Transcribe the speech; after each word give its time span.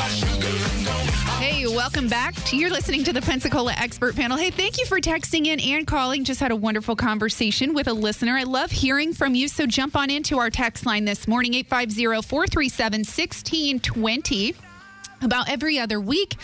Hey, 0.00 1.66
welcome 1.66 2.08
back. 2.08 2.34
To, 2.46 2.56
you're 2.56 2.70
listening 2.70 3.04
to 3.04 3.12
the 3.12 3.20
Pensacola 3.20 3.74
Expert 3.76 4.16
Panel. 4.16 4.38
Hey, 4.38 4.50
thank 4.50 4.78
you 4.78 4.86
for 4.86 4.98
texting 4.98 5.46
in 5.46 5.60
and 5.60 5.86
calling. 5.86 6.24
Just 6.24 6.40
had 6.40 6.52
a 6.52 6.56
wonderful 6.56 6.96
conversation 6.96 7.74
with 7.74 7.86
a 7.86 7.92
listener. 7.92 8.36
I 8.36 8.44
love 8.44 8.70
hearing 8.70 9.12
from 9.12 9.34
you, 9.34 9.46
so 9.46 9.66
jump 9.66 9.96
on 9.96 10.08
into 10.08 10.38
our 10.38 10.48
text 10.48 10.86
line 10.86 11.04
this 11.04 11.28
morning 11.28 11.52
850 11.52 12.26
437 12.26 13.00
1620. 13.00 14.54
About 15.22 15.50
every 15.50 15.78
other 15.78 16.00
week, 16.00 16.36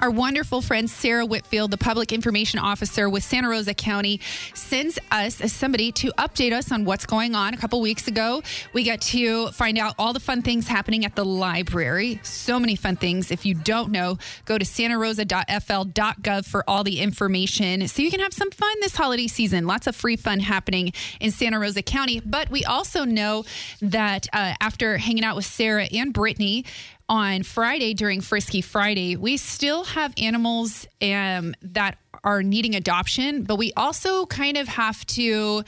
our 0.00 0.10
wonderful 0.10 0.62
friend 0.62 0.88
Sarah 0.88 1.26
Whitfield, 1.26 1.70
the 1.70 1.76
public 1.76 2.12
information 2.12 2.58
officer 2.58 3.08
with 3.08 3.22
Santa 3.22 3.48
Rosa 3.48 3.74
County, 3.74 4.20
sends 4.54 4.98
us 5.10 5.40
as 5.40 5.52
somebody 5.52 5.92
to 5.92 6.08
update 6.12 6.52
us 6.52 6.72
on 6.72 6.84
what's 6.84 7.04
going 7.06 7.34
on. 7.34 7.52
A 7.52 7.56
couple 7.56 7.80
weeks 7.80 8.08
ago, 8.08 8.42
we 8.72 8.84
got 8.84 9.00
to 9.02 9.48
find 9.52 9.78
out 9.78 9.94
all 9.98 10.12
the 10.12 10.20
fun 10.20 10.42
things 10.42 10.66
happening 10.66 11.04
at 11.04 11.16
the 11.16 11.24
library. 11.24 12.20
So 12.22 12.58
many 12.58 12.76
fun 12.76 12.96
things. 12.96 13.30
If 13.30 13.44
you 13.44 13.54
don't 13.54 13.90
know, 13.90 14.18
go 14.46 14.56
to 14.56 14.64
santarosa.fl.gov 14.64 16.46
for 16.46 16.64
all 16.68 16.82
the 16.82 17.00
information 17.00 17.86
so 17.88 18.02
you 18.02 18.10
can 18.10 18.20
have 18.20 18.32
some 18.32 18.50
fun 18.50 18.74
this 18.80 18.96
holiday 18.96 19.26
season. 19.26 19.66
Lots 19.66 19.86
of 19.86 19.94
free 19.94 20.16
fun 20.16 20.40
happening 20.40 20.92
in 21.20 21.30
Santa 21.30 21.58
Rosa 21.58 21.82
County. 21.82 22.20
But 22.20 22.50
we 22.50 22.64
also 22.64 23.04
know 23.04 23.44
that 23.82 24.26
uh, 24.32 24.54
after 24.60 24.96
hanging 24.96 25.24
out 25.24 25.36
with 25.36 25.46
Sarah 25.46 25.88
and 25.92 26.12
Brittany, 26.12 26.64
on 27.10 27.42
Friday 27.42 27.92
during 27.92 28.20
Frisky 28.20 28.60
Friday, 28.60 29.16
we 29.16 29.36
still 29.36 29.82
have 29.90 30.12
animals 30.16 30.86
um, 31.02 31.54
that 31.62 31.98
are 32.24 32.42
needing 32.42 32.74
adoption, 32.74 33.44
but 33.44 33.56
we 33.56 33.72
also 33.76 34.26
kind 34.26 34.56
of 34.56 34.68
have 34.68 35.04
to 35.06 35.62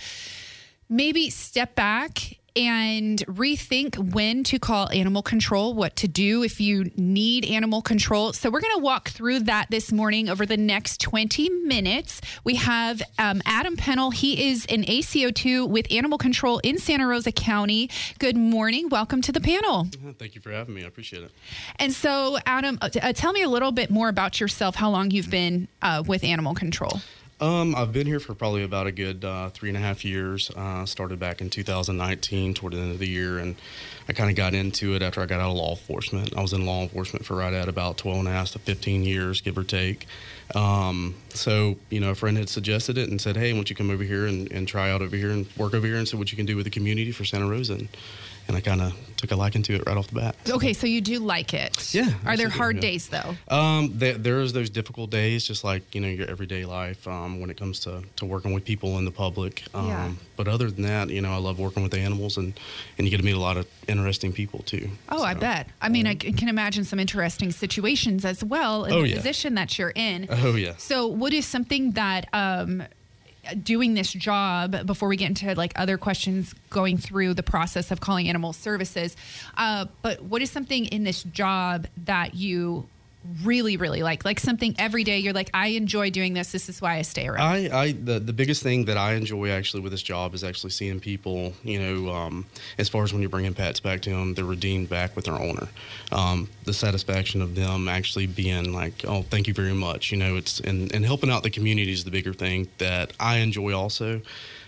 maybe 0.89 1.31
step 1.31 1.75
back 1.75 2.39
and 2.57 3.19
rethink 3.27 4.13
when 4.13 4.45
to 4.45 4.59
call 4.59 4.91
animal 4.91 5.23
control, 5.23 5.75
what 5.75 5.97
to 5.97 6.09
do 6.09 6.43
if 6.43 6.61
you 6.61 6.91
need 6.97 7.45
animal 7.45 7.83
control. 7.83 8.33
So, 8.33 8.51
we're 8.51 8.61
going 8.61 8.77
to 8.77 8.83
walk 8.83 9.11
through 9.11 9.41
that 9.41 9.67
this 9.71 9.93
morning 9.93 10.29
over 10.29 10.47
the 10.47 10.57
next 10.57 11.01
20 11.01 11.49
minutes. 11.49 12.21
We 12.45 12.57
have 12.57 13.03
um, 13.19 13.43
Adam 13.47 13.77
Pennell. 13.77 14.11
He 14.11 14.51
is 14.51 14.67
an 14.67 14.85
ACO2 14.85 15.69
with 15.69 15.91
animal 15.91 16.19
control 16.19 16.59
in 16.59 16.79
Santa 16.79 17.07
Rosa 17.07 17.33
County. 17.33 17.91
Good 18.19 18.37
morning. 18.37 18.89
Welcome 18.89 19.23
to 19.23 19.33
the 19.33 19.41
panel. 19.41 19.87
Thank 20.19 20.35
you 20.35 20.41
for 20.41 20.51
having 20.51 20.75
me. 20.75 20.85
I 20.85 20.87
appreciate 20.87 21.23
it. 21.23 21.31
And 21.77 21.93
so, 21.93 22.39
Adam, 22.47 22.79
uh, 22.81 22.91
uh, 23.01 23.13
tell 23.13 23.33
me 23.33 23.43
a 23.43 23.49
little 23.49 23.73
bit 23.73 23.91
more 23.91 24.09
about 24.09 24.41
yourself, 24.41 24.75
how 24.75 24.91
long 24.91 25.11
you've 25.11 25.31
been 25.31 25.69
uh, 25.81 26.03
with 26.07 26.25
animal 26.25 26.55
control. 26.55 27.01
Um, 27.43 27.75
I've 27.75 27.93
been 27.93 28.07
here 28.07 28.21
for 28.21 28.35
probably 28.35 28.63
about 28.63 28.87
a 28.87 28.93
good 28.93 29.25
uh, 29.25 29.51
three 29.51 29.69
and 29.69 29.77
a 29.77 29.81
half 29.81 30.05
years. 30.05 30.49
Uh, 30.51 30.87
started 30.87 31.19
back 31.19 31.41
in 31.41 31.51
2019, 31.51 32.55
toward 32.55 32.75
the 32.75 32.79
end 32.79 32.93
of 32.93 33.01
the 33.01 33.09
year, 33.09 33.41
and 33.41 33.57
I 34.09 34.13
kind 34.13 34.31
of 34.31 34.37
got 34.37 34.55
into 34.55 34.95
it 34.95 35.03
after 35.03 35.21
I 35.21 35.27
got 35.27 35.41
out 35.41 35.51
of 35.51 35.57
law 35.57 35.71
enforcement. 35.71 36.37
I 36.37 36.41
was 36.41 36.53
in 36.53 36.65
law 36.65 36.83
enforcement 36.83 37.27
for 37.27 37.35
right 37.35 37.53
at 37.53 37.69
about 37.69 37.97
12 37.97 38.21
and 38.21 38.29
a 38.29 38.31
half 38.31 38.53
to 38.53 38.61
15 38.61 39.03
years, 39.03 39.41
give 39.41 39.59
or 39.59 39.65
take. 39.65 40.07
Um, 40.55 41.17
so, 41.31 41.79
you 41.91 41.99
know, 41.99 42.11
a 42.11 42.15
friend 42.15 42.39
had 42.39 42.49
suggested 42.49 42.97
it 42.97 43.11
and 43.11 43.21
said, 43.21 43.37
hey, 43.37 43.53
why 43.53 43.59
don't 43.59 43.71
you 43.71 43.75
come 43.75 43.91
over 43.91 44.05
here 44.05 44.27
and, 44.27 44.49
and 44.53 44.69
try 44.69 44.93
out 44.93 45.03
over 45.03 45.17
here 45.17 45.33
and 45.33 45.49
work 45.57 45.75
over 45.75 45.85
here 45.85 45.97
and 45.97 46.07
see 46.07 46.17
what 46.17 46.31
you 46.31 46.37
can 46.37 46.47
do 46.47 46.55
with 46.55 46.65
the 46.65 46.71
community 46.71 47.11
for 47.11 47.25
Santa 47.25 47.49
Rosa. 47.49 47.73
And, 47.73 47.89
and 48.53 48.59
I 48.59 48.61
kind 48.61 48.83
of 48.83 48.93
took 49.17 49.31
a 49.31 49.37
liking 49.37 49.63
to 49.63 49.75
it 49.77 49.83
right 49.87 49.97
off 49.97 50.09
the 50.09 50.17
bat. 50.21 50.37
Okay, 50.49 50.73
so 50.75 50.87
you 50.87 51.01
do 51.01 51.19
like 51.21 51.55
it. 51.55 51.95
Yeah, 51.95 52.11
Are 52.27 52.37
there 52.37 52.49
hard 52.49 52.81
days, 52.81 53.09
though? 53.09 53.35
Um, 53.49 53.93
there, 53.95 54.15
there's 54.19 54.53
those 54.53 54.69
difficult 54.69 55.11
days, 55.11 55.47
just 55.47 55.65
like 55.65 55.95
you 55.95 56.01
know 56.01 56.09
your 56.09 56.29
everyday 56.29 56.65
life. 56.65 57.07
Um, 57.09 57.41
when 57.41 57.49
it 57.51 57.57
comes 57.57 57.81
to, 57.81 58.03
to 58.17 58.25
working 58.27 58.53
with 58.53 58.65
people 58.65 58.99
in 58.99 59.05
the 59.05 59.11
public. 59.11 59.63
Um, 59.75 59.87
Yeah. 59.89 60.13
But 60.37 60.49
other 60.49 60.71
than 60.71 60.83
that, 60.85 61.09
you 61.11 61.21
know, 61.21 61.33
I 61.33 61.37
love 61.37 61.59
working 61.59 61.83
with 61.83 61.95
animals, 61.95 62.37
and 62.37 62.53
and 62.99 63.07
you 63.07 63.11
get 63.11 63.19
to 63.19 63.25
meet 63.25 63.37
a 63.37 63.41
lot 63.41 63.57
of 63.57 63.67
interesting 63.89 64.33
people 64.33 64.61
too. 64.65 64.91
Oh, 65.09 65.23
I 65.23 65.35
bet. 65.35 65.69
I 65.81 65.89
mean, 65.89 66.07
I 66.07 66.15
can 66.15 66.49
imagine 66.49 66.85
some 66.85 66.99
interesting 66.99 67.53
situations 67.53 68.25
as 68.25 68.43
well 68.45 68.85
in 68.85 68.93
Oh, 68.93 69.03
the 69.03 69.09
yeah. 69.09 69.17
position 69.17 69.55
that 69.55 69.79
you're 69.79 69.93
in. 69.95 70.27
Oh 70.31 70.55
yeah. 70.57 70.75
So, 70.79 71.07
what 71.07 71.33
is 71.33 71.47
something 71.47 71.93
that 71.93 72.27
um, 72.33 72.83
doing 73.63 73.95
this 73.95 74.13
job 74.13 74.87
before 74.87 75.09
we 75.09 75.17
get 75.17 75.29
into 75.29 75.55
like 75.55 75.73
other 75.77 75.99
questions 75.99 76.55
going 76.71 76.97
through 76.97 77.35
the 77.35 77.43
process 77.43 77.91
of 77.91 78.01
calling 78.01 78.29
animal 78.29 78.53
services? 78.53 79.17
Uh, 79.57 79.87
but 80.03 80.23
what 80.23 80.43
is 80.43 80.51
something 80.51 80.87
in 80.87 81.05
this 81.05 81.23
job 81.25 81.87
that 82.05 82.35
you 82.35 82.89
really, 83.43 83.77
really 83.77 84.03
like? 84.03 84.25
Like 84.25 84.41
something 84.41 84.75
every 84.79 85.05
day 85.05 85.19
you're 85.19 85.33
like, 85.33 85.51
I 85.55 85.69
enjoy 85.69 86.11
doing 86.11 86.35
this. 86.35 86.53
This 86.53 86.69
is 86.69 86.81
why 86.81 86.97
I 86.97 87.03
stay 87.03 87.29
around. 87.29 87.41
I, 87.41 87.81
I 87.83 87.93
the, 87.93 88.19
the 88.19 88.33
biggest 88.33 88.63
thing 88.63 88.85
that 88.87 88.97
I 88.97 89.15
enjoy 89.15 89.51
actually 89.51 89.81
with 89.81 89.93
this 89.93 90.03
job 90.03 90.35
is 90.35 90.45
actually 90.45 90.71
seeing 90.71 91.01
people, 91.01 91.53
you 91.63 91.81
know, 91.81 92.13
um, 92.13 92.47
as 92.79 92.89
far 92.89 93.05
as 93.05 93.13
when 93.13 93.23
you're 93.23 93.31
bringing 93.31 93.55
pets 93.55 93.81
back 93.81 94.01
to 94.03 94.11
them, 94.11 94.35
they're 94.35 94.45
redeemed 94.45 94.89
back 94.89 95.15
with 95.15 95.27
their 95.27 95.41
owner. 95.41 95.69
Um, 96.11 96.49
the 96.65 96.75
satisfaction 96.75 97.43
of 97.43 97.55
them 97.55 97.89
actually 97.89 98.27
being 98.27 98.73
like, 98.73 99.05
oh, 99.07 99.23
thank 99.23 99.47
you 99.47 99.55
very 99.55 99.75
much. 99.75 100.11
You 100.11 100.19
know, 100.19 100.37
it's 100.37 100.61
and, 100.61 100.93
and 100.95 101.05
helping 101.05 101.31
out 101.31 101.43
the 101.43 101.51
community 101.51 101.93
is 101.93 102.05
the 102.05 102.11
bigger 102.11 102.33
thing 102.33 102.69
that 102.79 103.13
I 103.21 103.39
enjoy 103.39 103.75
also. 103.75 104.21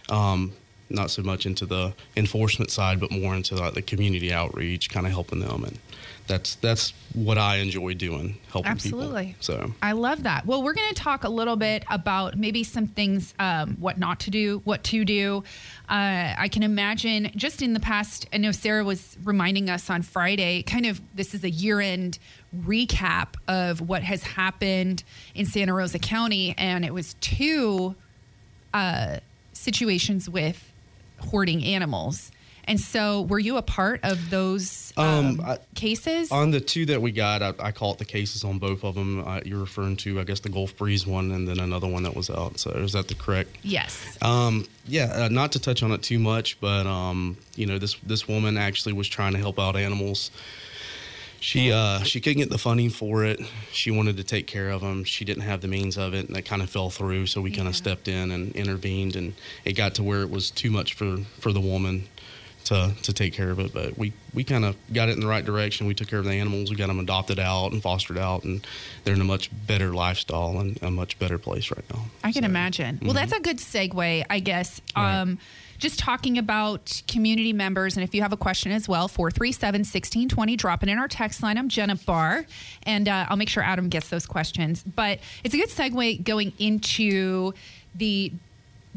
Um, 0.09 0.53
not 0.91 1.11
so 1.11 1.23
much 1.23 1.47
into 1.47 1.67
the 1.67 1.95
enforcement 2.17 2.71
side, 2.71 3.01
but 3.01 3.11
more 3.11 3.35
into 3.35 3.57
like 3.57 3.75
the 3.75 3.83
community 3.83 4.33
outreach, 4.33 4.91
kind 4.91 5.07
of 5.07 5.13
helping 5.13 5.41
them, 5.41 5.65
and 5.65 5.79
that's 6.27 6.55
that's 6.57 6.93
what 7.13 7.39
I 7.39 7.57
enjoy 7.57 7.95
doing, 7.95 8.39
helping 8.51 8.71
Absolutely. 8.71 9.27
people. 9.27 9.43
So 9.43 9.73
I 9.83 9.93
love 9.93 10.23
that. 10.23 10.47
Well, 10.47 10.63
we're 10.63 10.73
going 10.73 10.89
to 10.89 10.95
talk 10.95 11.25
a 11.25 11.29
little 11.29 11.57
bit 11.57 11.85
about 11.91 12.39
maybe 12.39 12.65
some 12.65 12.87
things, 12.87 13.35
um, 13.39 13.77
what 13.79 13.99
not 13.99 14.21
to 14.21 14.31
do, 14.31 14.63
what 14.65 14.83
to 14.85 15.05
do. 15.05 15.45
Uh, 15.89 16.35
I 16.37 16.49
can 16.51 16.63
imagine 16.63 17.31
just 17.37 17.61
in 17.63 17.75
the 17.75 17.81
past, 17.81 18.27
I 18.33 18.39
know 18.39 18.53
Sarah 18.53 18.85
was 18.85 19.17
reminding 19.23 19.69
us 19.69 19.91
on 19.91 20.03
Friday, 20.03 20.63
kind 20.63 20.87
of 20.87 21.01
this 21.15 21.35
is 21.35 21.45
a 21.45 21.51
year 21.51 21.81
end 21.81 22.19
recap 22.65 23.35
of 23.47 23.81
what 23.81 24.03
has 24.03 24.23
happened 24.23 25.05
in 25.35 25.45
Santa 25.45 25.75
Rosa 25.75 25.99
County. 25.99 26.55
And 26.57 26.85
it 26.85 26.95
was 26.95 27.15
two 27.21 27.95
uh, 28.73 29.19
situations 29.53 30.29
with 30.29 30.73
hoarding 31.21 31.65
animals. 31.65 32.31
And 32.67 32.81
so, 32.81 33.23
were 33.23 33.39
you 33.39 33.57
a 33.57 33.63
part 33.63 34.01
of 34.03 34.31
those 34.31 34.93
um, 34.97 35.05
Um, 35.07 35.41
I- 35.45 35.59
cases? 35.75 36.31
On 36.33 36.51
the 36.51 36.61
two 36.61 36.87
that 36.87 37.01
we 37.03 37.13
got, 37.13 37.43
I, 37.43 37.53
I 37.59 37.73
call 37.73 37.93
it 37.93 37.99
the 37.99 38.05
cases 38.05 38.43
on 38.45 38.59
both 38.59 38.85
of 38.85 38.95
them. 38.95 39.27
Uh, 39.27 39.41
you're 39.45 39.61
referring 39.61 39.97
to, 39.99 40.19
I 40.21 40.25
guess, 40.25 40.41
the 40.41 40.49
Gulf 40.49 40.77
Breeze 40.77 41.07
one, 41.07 41.31
and 41.33 41.47
then 41.47 41.61
another 41.61 41.87
one 41.89 42.03
that 42.05 42.17
was 42.17 42.31
out. 42.31 42.59
So 42.59 42.71
is 42.71 42.93
that 42.93 43.09
the 43.09 43.15
correct? 43.15 43.57
yes. 43.63 44.17
Um, 44.23 44.67
yeah, 44.87 45.13
uh, 45.25 45.29
not 45.29 45.53
to 45.53 45.59
touch 45.61 45.83
on 45.83 45.93
it 45.93 46.03
too 46.03 46.19
much, 46.19 46.61
but 46.61 46.87
um, 46.87 47.37
you 47.57 47.67
know, 47.67 47.79
this 47.79 47.95
this 48.03 48.27
woman 48.29 48.57
actually 48.59 48.93
was 48.93 49.09
trying 49.09 49.33
to 49.33 49.39
help 49.39 49.59
out 49.59 49.77
animals. 49.77 50.31
She 51.41 51.73
uh, 51.73 52.03
she 52.05 52.21
couldn't 52.23 52.39
get 52.39 52.49
the 52.51 52.57
funding 52.59 52.89
for 52.89 53.25
it. 53.25 53.39
She 53.71 53.91
wanted 53.91 54.17
to 54.17 54.25
take 54.25 54.47
care 54.47 54.71
of 54.71 54.81
them. 54.81 55.05
She 55.05 55.27
didn't 55.27 55.43
have 55.43 55.61
the 55.61 55.69
means 55.69 55.99
of 55.99 56.15
it, 56.15 56.27
and 56.27 56.35
that 56.37 56.47
kind 56.47 56.63
of 56.63 56.71
fell 56.71 56.89
through. 56.89 57.27
So 57.27 57.43
we 57.43 57.51
kind 57.51 57.69
of 57.69 57.77
stepped 57.77 58.09
in 58.09 58.31
and 58.31 58.55
intervened, 58.57 59.15
and 59.17 59.35
it 59.65 59.75
got 59.75 59.95
to 59.97 60.03
where 60.03 60.23
it 60.23 60.31
was 60.31 60.51
too 60.51 60.71
much 60.71 60.95
for 60.95 61.19
for 61.41 61.53
the 61.53 61.61
woman 61.61 62.09
to 62.65 62.93
to 63.03 63.13
take 63.13 63.33
care 63.33 63.51
of 63.51 63.59
it. 63.59 63.73
But 63.73 63.97
we 63.99 64.13
we 64.33 64.45
kind 64.45 64.65
of 64.65 64.77
got 64.93 65.09
it 65.09 65.13
in 65.13 65.21
the 65.21 65.27
right 65.27 65.45
direction. 65.45 65.87
We 65.87 65.95
took 65.95 66.09
care 66.09 66.19
of 66.19 66.25
the 66.25 66.33
animals. 66.33 66.71
We 66.71 66.77
got 66.77 66.89
them 66.89 66.99
adopted 67.01 67.39
out 67.39 67.73
and 67.73 67.83
fostered 67.83 68.19
out, 68.19 68.45
and 68.45 68.67
they're 69.05 69.15
in 69.15 69.21
a 69.21 69.25
much 69.25 69.51
better 69.67 69.93
lifestyle 69.95 70.59
and 70.59 70.81
a 70.83 70.91
much 70.91 71.19
better 71.19 71.39
place 71.39 71.71
right 71.71 71.85
now. 71.93 72.07
I 72.23 72.33
can 72.33 72.43
So, 72.43 72.47
imagine. 72.47 72.99
Well, 73.03 73.15
that's 73.15 73.33
a 73.33 73.41
good 73.41 73.59
segue, 73.59 74.25
I 74.29 74.39
guess. 74.41 74.81
Right. 74.97 75.21
Um, 75.21 75.39
just 75.77 75.99
talking 75.99 76.39
about 76.39 77.03
community 77.09 77.53
members, 77.53 77.97
and 77.97 78.05
if 78.05 78.15
you 78.15 78.23
have 78.23 78.33
a 78.33 78.37
question 78.37 78.71
as 78.73 78.89
well, 78.89 79.09
437 79.09 79.81
1620, 79.81 80.57
drop 80.57 80.83
it 80.83 80.89
in 80.89 80.99
our 80.99 81.09
text 81.09 81.43
line. 81.43 81.59
I'm 81.59 81.69
Jenna 81.69 81.97
Barr, 81.97 82.47
and 82.85 83.09
uh, 83.09 83.27
I'll 83.29 83.37
make 83.37 83.49
sure 83.49 83.63
Adam 83.63 83.89
gets 83.89 84.09
those 84.09 84.25
questions. 84.25 84.83
But 84.85 85.19
it's 85.43 85.53
a 85.53 85.59
good 85.59 85.69
segue 85.69 86.23
going 86.25 86.53
into 86.59 87.53
the 87.97 88.33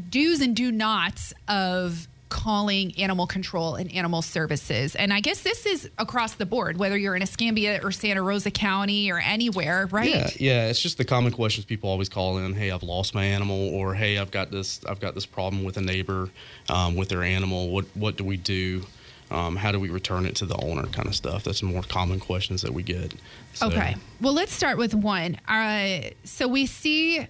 do's 0.08 0.40
and 0.40 0.54
do 0.54 0.70
nots 0.70 1.34
of 1.48 2.06
calling 2.28 2.96
animal 2.98 3.26
control 3.26 3.74
and 3.76 3.90
animal 3.92 4.22
services. 4.22 4.94
And 4.94 5.12
I 5.12 5.20
guess 5.20 5.40
this 5.42 5.66
is 5.66 5.88
across 5.98 6.34
the 6.34 6.46
board, 6.46 6.76
whether 6.78 6.96
you're 6.96 7.16
in 7.16 7.22
Escambia 7.22 7.80
or 7.82 7.90
Santa 7.92 8.22
Rosa 8.22 8.50
County 8.50 9.10
or 9.10 9.18
anywhere, 9.18 9.86
right? 9.90 10.08
Yeah, 10.14 10.30
yeah. 10.38 10.68
It's 10.68 10.80
just 10.80 10.98
the 10.98 11.04
common 11.04 11.32
questions 11.32 11.64
people 11.64 11.88
always 11.90 12.08
call 12.08 12.38
in. 12.38 12.54
Hey, 12.54 12.70
I've 12.70 12.82
lost 12.82 13.14
my 13.14 13.24
animal, 13.24 13.68
or 13.74 13.94
Hey, 13.94 14.18
I've 14.18 14.30
got 14.30 14.50
this, 14.50 14.84
I've 14.86 15.00
got 15.00 15.14
this 15.14 15.26
problem 15.26 15.64
with 15.64 15.76
a 15.76 15.82
neighbor 15.82 16.28
um, 16.68 16.94
with 16.96 17.08
their 17.08 17.22
animal. 17.22 17.70
What 17.70 17.86
what 17.94 18.16
do 18.16 18.24
we 18.24 18.36
do? 18.36 18.84
Um, 19.30 19.56
how 19.56 19.72
do 19.72 19.78
we 19.78 19.90
return 19.90 20.24
it 20.24 20.36
to 20.36 20.46
the 20.46 20.56
owner? 20.56 20.86
Kind 20.86 21.06
of 21.06 21.14
stuff. 21.14 21.44
That's 21.44 21.62
more 21.62 21.82
common 21.82 22.18
questions 22.18 22.62
that 22.62 22.72
we 22.72 22.82
get. 22.82 23.12
So- 23.52 23.66
Okay. 23.66 23.94
Well, 24.22 24.32
let's 24.32 24.52
start 24.54 24.78
with 24.78 24.94
one. 24.94 25.36
Uh, 25.46 26.10
so 26.24 26.48
we 26.48 26.64
see, 26.64 27.26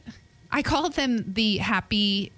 I 0.53 0.63
call 0.63 0.91
them 0.91 1.25
the 1.33 1.57
happy 1.57 2.31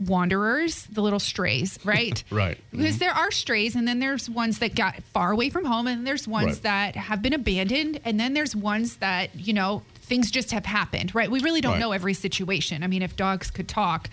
wanderers, 0.00 0.84
the 0.86 1.00
little 1.02 1.18
strays, 1.18 1.78
right? 1.84 2.22
Right. 2.30 2.58
Because 2.70 2.98
there 2.98 3.12
are 3.12 3.30
strays, 3.30 3.74
and 3.74 3.86
then 3.86 3.98
there's 4.00 4.28
ones 4.30 4.58
that 4.60 4.74
got 4.74 5.02
far 5.12 5.32
away 5.32 5.50
from 5.50 5.64
home, 5.64 5.86
and 5.86 6.06
there's 6.06 6.26
ones 6.28 6.54
Right. 6.54 6.62
that 6.62 6.96
have 6.96 7.22
been 7.22 7.32
abandoned, 7.34 8.00
and 8.04 8.18
then 8.18 8.34
there's 8.34 8.54
ones 8.54 8.96
that, 8.96 9.34
you 9.34 9.52
know, 9.52 9.82
things 10.02 10.30
just 10.30 10.52
have 10.52 10.64
happened, 10.64 11.14
right? 11.14 11.30
We 11.30 11.40
really 11.40 11.60
don't 11.60 11.72
Right. 11.72 11.80
know 11.80 11.92
every 11.92 12.14
situation. 12.14 12.82
I 12.82 12.86
mean, 12.86 13.02
if 13.02 13.16
dogs 13.16 13.50
could 13.50 13.68
talk, 13.68 14.08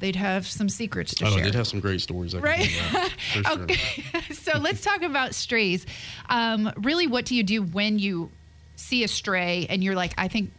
they'd 0.00 0.16
have 0.16 0.46
some 0.46 0.68
secrets 0.68 1.14
to 1.16 1.26
Oh, 1.26 1.30
share. 1.30 1.40
I 1.40 1.44
did 1.44 1.54
have 1.54 1.66
some 1.68 1.80
great 1.80 2.00
stories. 2.00 2.34
I 2.34 2.38
Right. 2.38 2.68
tell 2.70 2.82
you 2.82 2.88
about, 2.90 3.10
for 3.32 3.44
sure. 3.44 3.62
Okay, 3.62 4.34
so 4.34 4.58
let's 4.58 4.80
talk 4.82 5.02
about 5.02 5.34
strays. 5.34 5.86
Um, 6.28 6.72
really, 6.76 7.06
what 7.06 7.24
do 7.26 7.34
you 7.34 7.42
do 7.42 7.62
when 7.62 7.98
you 7.98 8.30
see 8.76 9.04
a 9.04 9.08
stray 9.08 9.66
and 9.68 9.82
you're 9.84 9.94
like, 9.96 10.14
I 10.16 10.28
think 10.28 10.50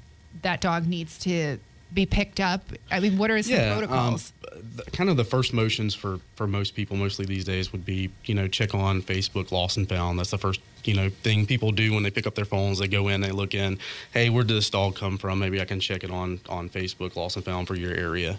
that 0.42 0.62
dog 0.62 0.88
needs 0.88 1.18
to 1.20 1.58
be 1.94 2.06
picked 2.06 2.40
up? 2.40 2.62
I 2.92 3.00
mean, 3.00 3.18
what 3.18 3.32
are 3.32 3.42
some 3.42 3.60
um, 3.60 3.72
protocols? 3.72 4.34
the, 4.76 4.84
kind 4.92 5.10
of 5.10 5.18
the 5.18 5.24
first 5.24 5.54
motions 5.54 5.96
for 5.96 6.20
for 6.36 6.48
most 6.48 6.76
people, 6.76 6.98
mostly 6.98 7.26
these 7.26 7.46
days, 7.46 7.72
would 7.72 7.86
be 7.86 8.10
you 8.26 8.36
know 8.36 8.48
check 8.48 8.74
on 8.74 9.02
Facebook, 9.02 9.52
lost 9.52 9.78
and 9.78 9.88
found. 9.88 10.20
That's 10.20 10.32
the 10.32 10.38
first 10.38 10.62
you 10.84 10.94
know 10.94 11.10
thing 11.10 11.46
people 11.46 11.72
do 11.72 11.94
when 11.94 12.04
they 12.04 12.12
pick 12.12 12.28
up 12.28 12.36
their 12.36 12.46
phones. 12.46 12.80
They 12.80 12.88
go 12.88 13.08
in, 13.08 13.22
they 13.22 13.32
look 13.32 13.54
in. 13.54 13.80
Hey, 14.14 14.30
where 14.30 14.44
did 14.44 14.56
this 14.56 14.70
dog 14.70 14.96
come 14.96 15.18
from? 15.18 15.40
Maybe 15.40 15.62
I 15.62 15.66
can 15.66 15.80
check 15.80 16.04
it 16.04 16.12
on 16.12 16.40
on 16.50 16.70
Facebook, 16.70 17.16
lost 17.16 17.36
and 17.36 17.46
found 17.46 17.68
for 17.68 17.76
your 17.76 17.94
area. 17.94 18.38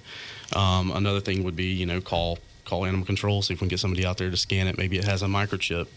Um, 0.55 0.91
another 0.93 1.21
thing 1.21 1.45
would 1.45 1.57
be 1.57 1.67
you 1.67 1.87
know 1.87 2.01
call 2.01 2.39
call 2.65 2.85
animal 2.85 3.05
control, 3.05 3.43
see 3.43 3.55
if 3.55 3.61
we 3.61 3.65
can 3.65 3.69
get 3.69 3.81
somebody 3.81 4.07
out 4.07 4.17
there 4.19 4.31
to 4.31 4.37
scan 4.37 4.67
it. 4.69 4.79
Maybe 4.79 4.97
it 4.99 5.05
has 5.05 5.23
a 5.23 5.27
microchip. 5.27 5.89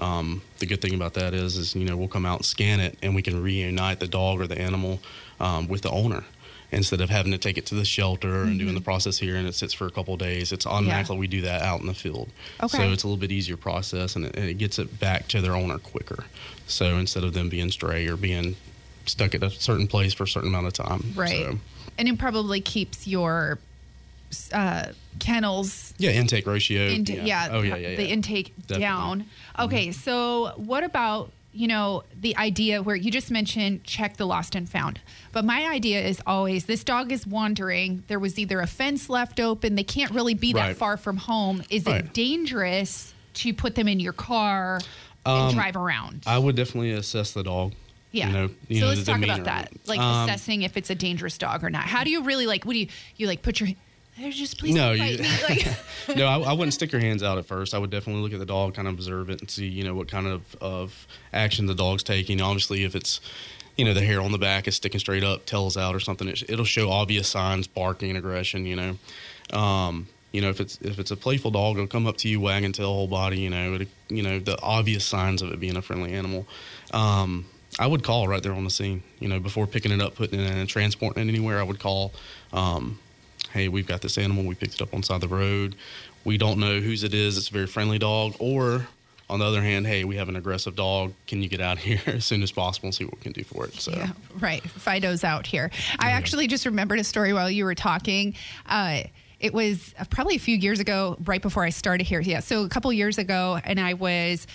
Um, 0.00 0.42
the 0.58 0.66
good 0.66 0.80
thing 0.80 0.94
about 0.94 1.14
that 1.14 1.34
is, 1.34 1.56
is 1.56 1.74
you 1.74 1.84
know 1.84 1.96
we'll 1.96 2.08
come 2.08 2.26
out 2.26 2.38
and 2.38 2.46
scan 2.46 2.80
it, 2.80 2.96
and 3.02 3.14
we 3.14 3.22
can 3.22 3.42
reunite 3.42 4.00
the 4.00 4.08
dog 4.08 4.40
or 4.40 4.46
the 4.46 4.58
animal 4.58 5.00
um, 5.40 5.68
with 5.68 5.82
the 5.82 5.90
owner 5.90 6.24
instead 6.70 7.00
of 7.00 7.08
having 7.10 7.32
to 7.32 7.38
take 7.38 7.56
it 7.56 7.64
to 7.66 7.74
the 7.74 7.84
shelter 7.84 8.42
and 8.42 8.50
Mm-hmm. 8.50 8.58
doing 8.58 8.74
the 8.74 8.80
process 8.80 9.16
here 9.18 9.36
and 9.36 9.46
it 9.48 9.54
sits 9.54 9.72
for 9.72 9.86
a 9.86 9.90
couple 9.90 10.14
of 10.14 10.20
days. 10.20 10.52
It's 10.52 10.66
automatically 10.66 11.16
we 11.16 11.26
do 11.26 11.40
that 11.42 11.62
out 11.62 11.80
in 11.80 11.86
the 11.86 11.94
field. 11.94 12.28
Okay. 12.62 12.76
So 12.76 12.92
it's 12.92 13.04
a 13.04 13.06
little 13.06 13.20
bit 13.20 13.32
easier 13.32 13.56
process 13.56 14.16
and 14.16 14.26
it, 14.26 14.36
and 14.36 14.44
it 14.48 14.54
gets 14.58 14.78
it 14.78 15.00
back 15.00 15.28
to 15.28 15.40
their 15.40 15.54
owner 15.54 15.78
quicker. 15.78 16.24
So 16.66 16.98
instead 16.98 17.24
of 17.24 17.32
them 17.32 17.48
being 17.48 17.70
stray 17.70 18.06
or 18.06 18.16
being 18.16 18.56
stuck 19.06 19.34
at 19.34 19.42
a 19.42 19.48
certain 19.50 19.86
place 19.88 20.12
for 20.12 20.24
a 20.24 20.28
certain 20.28 20.48
amount 20.50 20.66
of 20.66 20.74
time. 20.74 21.02
right. 21.16 21.30
So, 21.46 21.58
And 21.96 22.06
it 22.08 22.18
probably 22.18 22.60
keeps 22.60 23.06
your 23.06 23.58
uh, 24.52 24.88
kennels 25.18 25.94
yeah, 25.96 26.10
intake 26.10 26.46
ratio. 26.46 26.88
Inte- 26.90 27.26
yeah. 27.26 27.48
Oh 27.50 27.62
yeah, 27.62 27.76
yeah, 27.76 27.88
yeah. 27.88 27.96
The 27.96 28.10
intake 28.10 28.52
Definitely. 28.66 28.80
down. 28.82 29.24
Okay, 29.58 29.90
so 29.92 30.52
what 30.56 30.84
about 30.84 31.32
you 31.58 31.66
know 31.66 32.04
the 32.20 32.36
idea 32.36 32.80
where 32.82 32.94
you 32.94 33.10
just 33.10 33.30
mentioned 33.30 33.82
check 33.82 34.16
the 34.16 34.26
lost 34.26 34.54
and 34.54 34.68
found, 34.68 35.00
but 35.32 35.44
my 35.44 35.66
idea 35.66 36.00
is 36.00 36.22
always 36.26 36.66
this 36.66 36.84
dog 36.84 37.10
is 37.10 37.26
wandering. 37.26 38.04
There 38.06 38.20
was 38.20 38.38
either 38.38 38.60
a 38.60 38.66
fence 38.66 39.08
left 39.10 39.40
open. 39.40 39.74
They 39.74 39.82
can't 39.82 40.12
really 40.12 40.34
be 40.34 40.52
that 40.52 40.76
far 40.76 40.96
from 40.96 41.16
home. 41.16 41.62
Is 41.68 41.86
it 41.86 42.12
dangerous 42.12 43.12
to 43.34 43.52
put 43.52 43.74
them 43.74 43.88
in 43.88 43.98
your 44.00 44.12
car 44.12 44.80
and 45.26 45.48
Um, 45.48 45.54
drive 45.54 45.76
around? 45.76 46.22
I 46.26 46.38
would 46.38 46.54
definitely 46.56 46.92
assess 46.92 47.32
the 47.32 47.42
dog. 47.42 47.72
yeah. 48.12 48.26
You 48.28 48.32
know, 48.32 48.50
you 48.68 48.76
so 48.80 48.86
know, 48.86 48.88
let's 48.94 49.04
talk 49.04 49.22
about 49.22 49.44
that. 49.44 49.72
Like 49.86 50.00
Um, 50.00 50.28
assessing 50.28 50.62
if 50.62 50.76
it's 50.76 50.90
a 50.90 50.94
dangerous 50.94 51.36
dog 51.38 51.64
or 51.64 51.70
not. 51.70 51.84
How 51.84 52.04
do 52.04 52.10
you 52.10 52.22
really 52.22 52.46
like? 52.46 52.64
What 52.64 52.72
do 52.74 52.78
you 52.78 52.88
you 53.16 53.26
like? 53.26 53.42
Put 53.42 53.60
your 53.60 53.70
"There's 54.18 54.36
just 54.36 54.58
please 54.58 54.74
No, 54.74 54.92
you. 54.92 55.18
Like, 55.48 55.66
no, 56.16 56.26
I, 56.26 56.38
I 56.38 56.52
wouldn't 56.52 56.74
stick 56.74 56.92
your 56.92 57.00
hands 57.00 57.22
out 57.22 57.38
at 57.38 57.46
first. 57.46 57.74
I 57.74 57.78
would 57.78 57.90
definitely 57.90 58.22
look 58.22 58.32
at 58.32 58.38
the 58.38 58.46
dog, 58.46 58.74
kind 58.74 58.88
of 58.88 58.94
observe 58.94 59.30
it, 59.30 59.40
and 59.40 59.50
see, 59.50 59.66
you 59.66 59.84
know, 59.84 59.94
what 59.94 60.08
kind 60.08 60.26
of, 60.26 60.56
of 60.60 61.06
action 61.32 61.66
the 61.66 61.74
dog's 61.74 62.02
taking. 62.02 62.40
Obviously, 62.40 62.84
if 62.84 62.94
it's, 62.94 63.20
you 63.76 63.84
know, 63.84 63.94
the 63.94 64.02
hair 64.02 64.20
on 64.20 64.32
the 64.32 64.38
back 64.38 64.68
is 64.68 64.76
sticking 64.76 65.00
straight 65.00 65.24
up, 65.24 65.46
tails 65.46 65.76
out, 65.76 65.94
or 65.94 66.00
something, 66.00 66.28
it, 66.28 66.42
it'll 66.48 66.64
show 66.64 66.90
obvious 66.90 67.28
signs, 67.28 67.66
barking, 67.66 68.16
aggression. 68.16 68.66
You 68.66 68.76
know, 68.76 69.58
um, 69.58 70.08
you 70.32 70.40
know, 70.40 70.50
if 70.50 70.60
it's 70.60 70.78
if 70.82 70.98
it's 70.98 71.10
a 71.10 71.16
playful 71.16 71.50
dog, 71.50 71.76
it'll 71.76 71.86
come 71.86 72.06
up 72.06 72.16
to 72.18 72.28
you, 72.28 72.40
wagging 72.40 72.72
tail, 72.72 72.92
whole 72.92 73.08
body. 73.08 73.40
You 73.40 73.50
know, 73.50 73.74
it, 73.74 73.88
you 74.08 74.22
know, 74.22 74.38
the 74.38 74.60
obvious 74.60 75.04
signs 75.04 75.42
of 75.42 75.52
it 75.52 75.60
being 75.60 75.76
a 75.76 75.82
friendly 75.82 76.12
animal. 76.12 76.46
Um, 76.92 77.46
I 77.78 77.86
would 77.86 78.02
call 78.02 78.26
right 78.26 78.42
there 78.42 78.52
on 78.52 78.64
the 78.64 78.70
scene. 78.70 79.02
You 79.20 79.28
know, 79.28 79.40
before 79.40 79.66
picking 79.66 79.92
it 79.92 80.00
up, 80.00 80.16
putting 80.16 80.40
it 80.40 80.50
in, 80.50 80.58
and 80.58 80.68
transporting 80.68 81.28
it 81.28 81.28
anywhere, 81.30 81.60
I 81.60 81.62
would 81.62 81.78
call. 81.78 82.12
Um, 82.52 82.98
hey, 83.52 83.68
we've 83.68 83.86
got 83.86 84.00
this 84.00 84.18
animal. 84.18 84.44
We 84.44 84.54
picked 84.54 84.74
it 84.74 84.82
up 84.82 84.94
on 84.94 85.00
the 85.00 85.06
side 85.06 85.22
of 85.22 85.28
the 85.28 85.34
road. 85.36 85.76
We 86.24 86.38
don't 86.38 86.58
know 86.58 86.80
whose 86.80 87.04
it 87.04 87.14
is. 87.14 87.36
It's 87.38 87.48
a 87.48 87.52
very 87.52 87.66
friendly 87.66 87.98
dog. 87.98 88.34
Or 88.38 88.86
on 89.30 89.38
the 89.38 89.44
other 89.44 89.62
hand, 89.62 89.86
hey, 89.86 90.04
we 90.04 90.16
have 90.16 90.28
an 90.28 90.36
aggressive 90.36 90.74
dog. 90.76 91.12
Can 91.26 91.42
you 91.42 91.48
get 91.48 91.60
out 91.60 91.78
here 91.88 92.00
as 92.06 92.24
soon 92.24 92.42
as 92.42 92.52
possible 92.52 92.86
and 92.86 92.94
see 92.94 93.04
what 93.04 93.14
we 93.16 93.20
can 93.20 93.32
do 93.32 93.44
for 93.44 93.66
it? 93.66 93.74
So, 93.74 93.92
Yeah, 93.92 94.10
right. 94.38 94.62
Fido's 94.62 95.24
out 95.24 95.46
here. 95.46 95.70
I 95.98 96.10
actually 96.10 96.46
just 96.46 96.66
remembered 96.66 96.98
a 96.98 97.04
story 97.04 97.32
while 97.32 97.50
you 97.50 97.64
were 97.64 97.74
talking. 97.74 98.34
Uh, 98.66 99.02
it 99.40 99.54
was 99.54 99.94
uh, 99.98 100.04
probably 100.10 100.34
a 100.34 100.40
few 100.40 100.56
years 100.56 100.80
ago, 100.80 101.16
right 101.24 101.40
before 101.40 101.64
I 101.64 101.70
started 101.70 102.06
here. 102.06 102.20
Yeah, 102.20 102.40
so 102.40 102.64
a 102.64 102.68
couple 102.68 102.92
years 102.92 103.18
ago, 103.18 103.60
and 103.62 103.78
I 103.78 103.94
was 103.94 104.46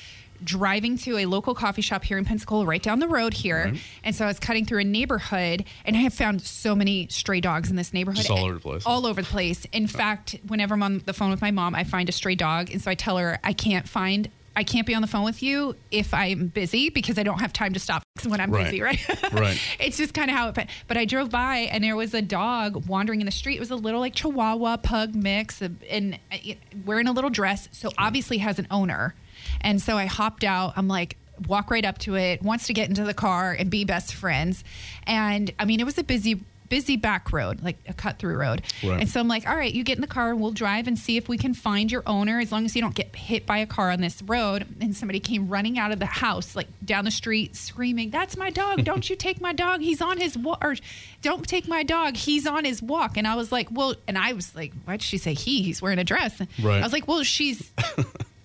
driving 0.44 0.98
to 1.00 1.18
a 1.18 1.26
local 1.26 1.56
coffee 1.56 1.82
shop 1.82 2.04
here 2.04 2.18
in 2.18 2.26
Pensacola, 2.26 2.66
right 2.66 2.82
down 2.82 3.00
the 3.00 3.08
road 3.08 3.34
here. 3.34 3.66
Right. 3.72 3.82
And 4.04 4.16
so 4.16 4.26
I 4.26 4.28
was 4.28 4.40
cutting 4.40 4.66
through 4.66 4.80
a 4.80 4.84
neighborhood, 4.84 5.66
and 5.86 5.96
I 5.96 6.00
have 6.00 6.14
found 6.14 6.42
so 6.42 6.76
many 6.76 7.08
stray 7.10 7.42
dogs 7.42 7.70
in 7.70 7.76
this 7.76 7.94
neighborhood. 7.94 8.18
Just 8.18 8.32
all 8.32 8.46
over 8.46 8.54
the 8.56 8.60
place. 8.60 8.84
All 8.86 9.06
over 9.06 9.22
the 9.22 9.28
place. 9.28 9.66
In 9.72 9.88
fact, 9.88 10.36
whenever 10.48 10.74
I'm 10.74 10.84
on 10.84 11.02
the 11.06 11.14
phone 11.14 11.30
with 11.32 11.42
my 11.42 11.52
mom, 11.52 11.76
I 11.76 11.84
find 11.84 12.10
a 12.10 12.12
stray 12.12 12.36
dog, 12.36 12.72
and 12.72 12.82
so 12.82 12.90
I 12.92 12.96
tell 12.96 13.18
her 13.18 13.40
I 13.44 13.54
can't 13.54 13.88
find. 13.88 14.30
I 14.56 14.64
can't 14.64 14.86
be 14.86 14.94
on 14.94 15.02
the 15.02 15.08
phone 15.08 15.24
with 15.24 15.42
you 15.42 15.76
if 15.90 16.14
I'm 16.14 16.46
busy 16.46 16.90
because 16.92 17.18
I 17.18 17.24
don't 17.24 17.40
have 17.40 17.54
time 17.54 17.74
to 17.74 17.80
stop 17.80 18.04
when 18.28 18.40
I'm 18.40 18.52
Right. 18.52 18.66
busy, 18.66 18.82
right? 18.82 19.00
Right. 19.34 19.60
it's 19.80 19.98
just 19.98 20.14
kind 20.14 20.30
of 20.30 20.38
how 20.38 20.50
it. 20.50 20.54
But, 20.54 20.68
but 20.88 20.96
I 20.96 21.06
drove 21.06 21.32
by 21.32 21.70
and 21.72 21.84
there 21.84 21.96
was 21.96 22.14
a 22.14 22.22
dog 22.22 22.86
wandering 22.86 23.20
in 23.20 23.26
the 23.26 23.32
street. 23.32 23.56
It 23.56 23.60
was 23.62 23.72
a 23.72 23.76
little 23.76 24.00
like 24.00 24.14
Chihuahua 24.14 24.78
pug 24.78 25.16
mix, 25.16 25.60
and 25.60 26.20
uh, 26.32 26.38
wearing 26.86 27.08
a 27.08 27.12
little 27.12 27.32
dress. 27.32 27.68
So 27.72 27.90
obviously 27.98 28.38
has 28.38 28.60
an 28.60 28.68
owner. 28.70 29.16
And 29.64 29.82
so 29.82 29.98
I 29.98 30.06
hopped 30.06 30.44
out. 30.44 30.74
I'm 30.76 30.88
like, 30.88 31.18
walk 31.48 31.72
right 31.72 31.86
up 31.86 31.98
to 32.00 32.16
it. 32.16 32.42
Wants 32.42 32.68
to 32.68 32.74
get 32.74 32.90
into 32.90 33.04
the 33.04 33.14
car 33.14 33.56
and 33.58 33.70
be 33.70 33.86
best 33.86 34.14
friends. 34.14 34.64
And 35.08 35.52
I 35.60 35.66
mean, 35.66 35.80
it 35.80 35.86
was 35.86 35.98
a 35.98 36.04
busy. 36.04 36.42
Busy 36.70 36.98
back 36.98 37.32
road, 37.32 37.62
like 37.62 37.78
a 37.88 37.94
cut 37.94 38.18
through 38.18 38.36
road. 38.36 38.64
Right. 38.84 39.02
And 39.02 39.08
so 39.08 39.20
I'm 39.20 39.28
like, 39.28 39.48
all 39.48 39.56
right, 39.56 39.72
you 39.72 39.84
get 39.84 39.98
in 39.98 40.02
the 40.02 40.08
car 40.08 40.32
and 40.32 40.42
we'll 40.42 40.54
drive 40.54 40.88
and 40.88 40.98
see 40.98 41.18
if 41.18 41.30
we 41.30 41.38
can 41.38 41.54
find 41.54 41.92
your 41.92 42.02
owner 42.08 42.40
as 42.40 42.52
long 42.52 42.66
as 42.66 42.76
you 42.76 42.82
don't 42.82 42.96
get 42.96 43.16
hit 43.16 43.46
by 43.46 43.60
a 43.60 43.68
car 43.68 43.92
on 43.92 44.02
this 44.02 44.24
road. 44.24 44.66
And 44.82 44.96
somebody 44.96 45.20
came 45.20 45.50
running 45.50 45.78
out 45.78 45.92
of 45.92 46.00
the 46.00 46.08
house, 46.08 46.56
like 46.56 46.68
down 46.84 47.06
the 47.06 47.12
street, 47.12 47.56
screaming, 47.56 48.10
That's 48.10 48.38
my 48.38 48.50
dog. 48.50 48.84
Don't 48.86 49.08
you 49.08 49.16
take 49.16 49.40
my 49.40 49.54
dog. 49.54 49.82
He's 49.82 50.02
on 50.02 50.18
his 50.18 50.36
walk. 50.36 50.66
Or 50.66 50.76
don't 51.22 51.48
take 51.48 51.68
my 51.68 51.84
dog. 51.84 52.16
He's 52.16 52.48
on 52.48 52.66
his 52.66 52.82
walk. 52.82 53.18
And 53.18 53.28
I 53.28 53.36
was 53.36 53.52
like, 53.52 53.68
Well, 53.70 53.94
and 54.08 54.18
I 54.18 54.34
was 54.34 54.56
like, 54.56 54.72
Why 54.86 54.94
did 54.94 55.04
she 55.04 55.20
say 55.20 55.36
he? 55.36 55.62
He's 55.62 55.80
wearing 55.80 56.00
a 56.00 56.04
dress. 56.04 56.42
Right. 56.60 56.80
I 56.80 56.82
was 56.82 56.94
like, 56.94 57.08
Well, 57.08 57.22
she's. 57.22 57.72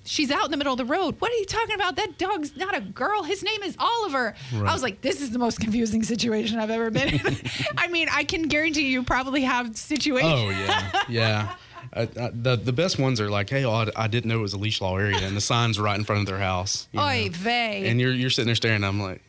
She's 0.09 0.31
out 0.31 0.47
in 0.47 0.50
the 0.50 0.57
middle 0.57 0.73
of 0.73 0.79
the 0.79 0.85
road. 0.85 1.21
What 1.21 1.31
are 1.31 1.37
you 1.37 1.45
talking 1.45 1.75
about? 1.75 1.97
That 1.97 2.19
dog's 2.19 2.57
not 2.57 2.77
a 2.77 2.81
girl. 2.81 3.23
His 3.23 3.43
name 3.43 3.62
is 3.62 3.77
Oliver. 3.79 4.35
I 4.55 4.73
was 4.73 4.83
like, 4.83 5.03
this 5.03 5.21
is 5.21 5.31
the 5.31 5.38
most 5.38 5.61
confusing 5.61 6.03
situation 6.03 6.59
I've 6.59 6.71
ever 6.71 6.91
been 6.91 7.09
in. 7.09 7.37
I 7.79 7.88
mean, 7.88 8.09
I 8.11 8.25
can 8.25 8.43
guarantee 8.43 8.88
you 8.88 9.03
probably 9.03 9.43
have 9.43 9.77
situations. 9.77 10.33
Oh 10.35 10.49
yeah, 10.49 11.03
yeah. 11.09 11.55
Uh, 11.93 12.07
uh, 12.19 12.31
the 12.33 12.57
the 12.57 12.73
best 12.73 12.99
ones 12.99 13.21
are 13.21 13.31
like, 13.31 13.50
hey, 13.50 13.65
oh, 13.65 13.73
I, 13.73 13.91
I 13.97 14.09
didn't 14.09 14.29
know 14.29 14.38
it 14.38 14.43
was 14.43 14.55
a 14.55 14.59
leash 14.59 14.81
law 14.81 14.97
area, 14.97 15.19
and 15.19 15.37
the 15.37 15.41
signs 15.41 15.79
right 15.79 15.99
in 15.99 16.05
front 16.05 16.21
of 16.21 16.27
their 16.27 16.38
house. 16.38 16.88
Oy 16.97 17.27
know. 17.27 17.33
vey. 17.33 17.88
And 17.88 18.00
you're 18.00 18.12
you're 18.12 18.31
sitting 18.31 18.47
there 18.47 18.55
staring. 18.55 18.85
I'm 18.85 19.00
like, 19.00 19.23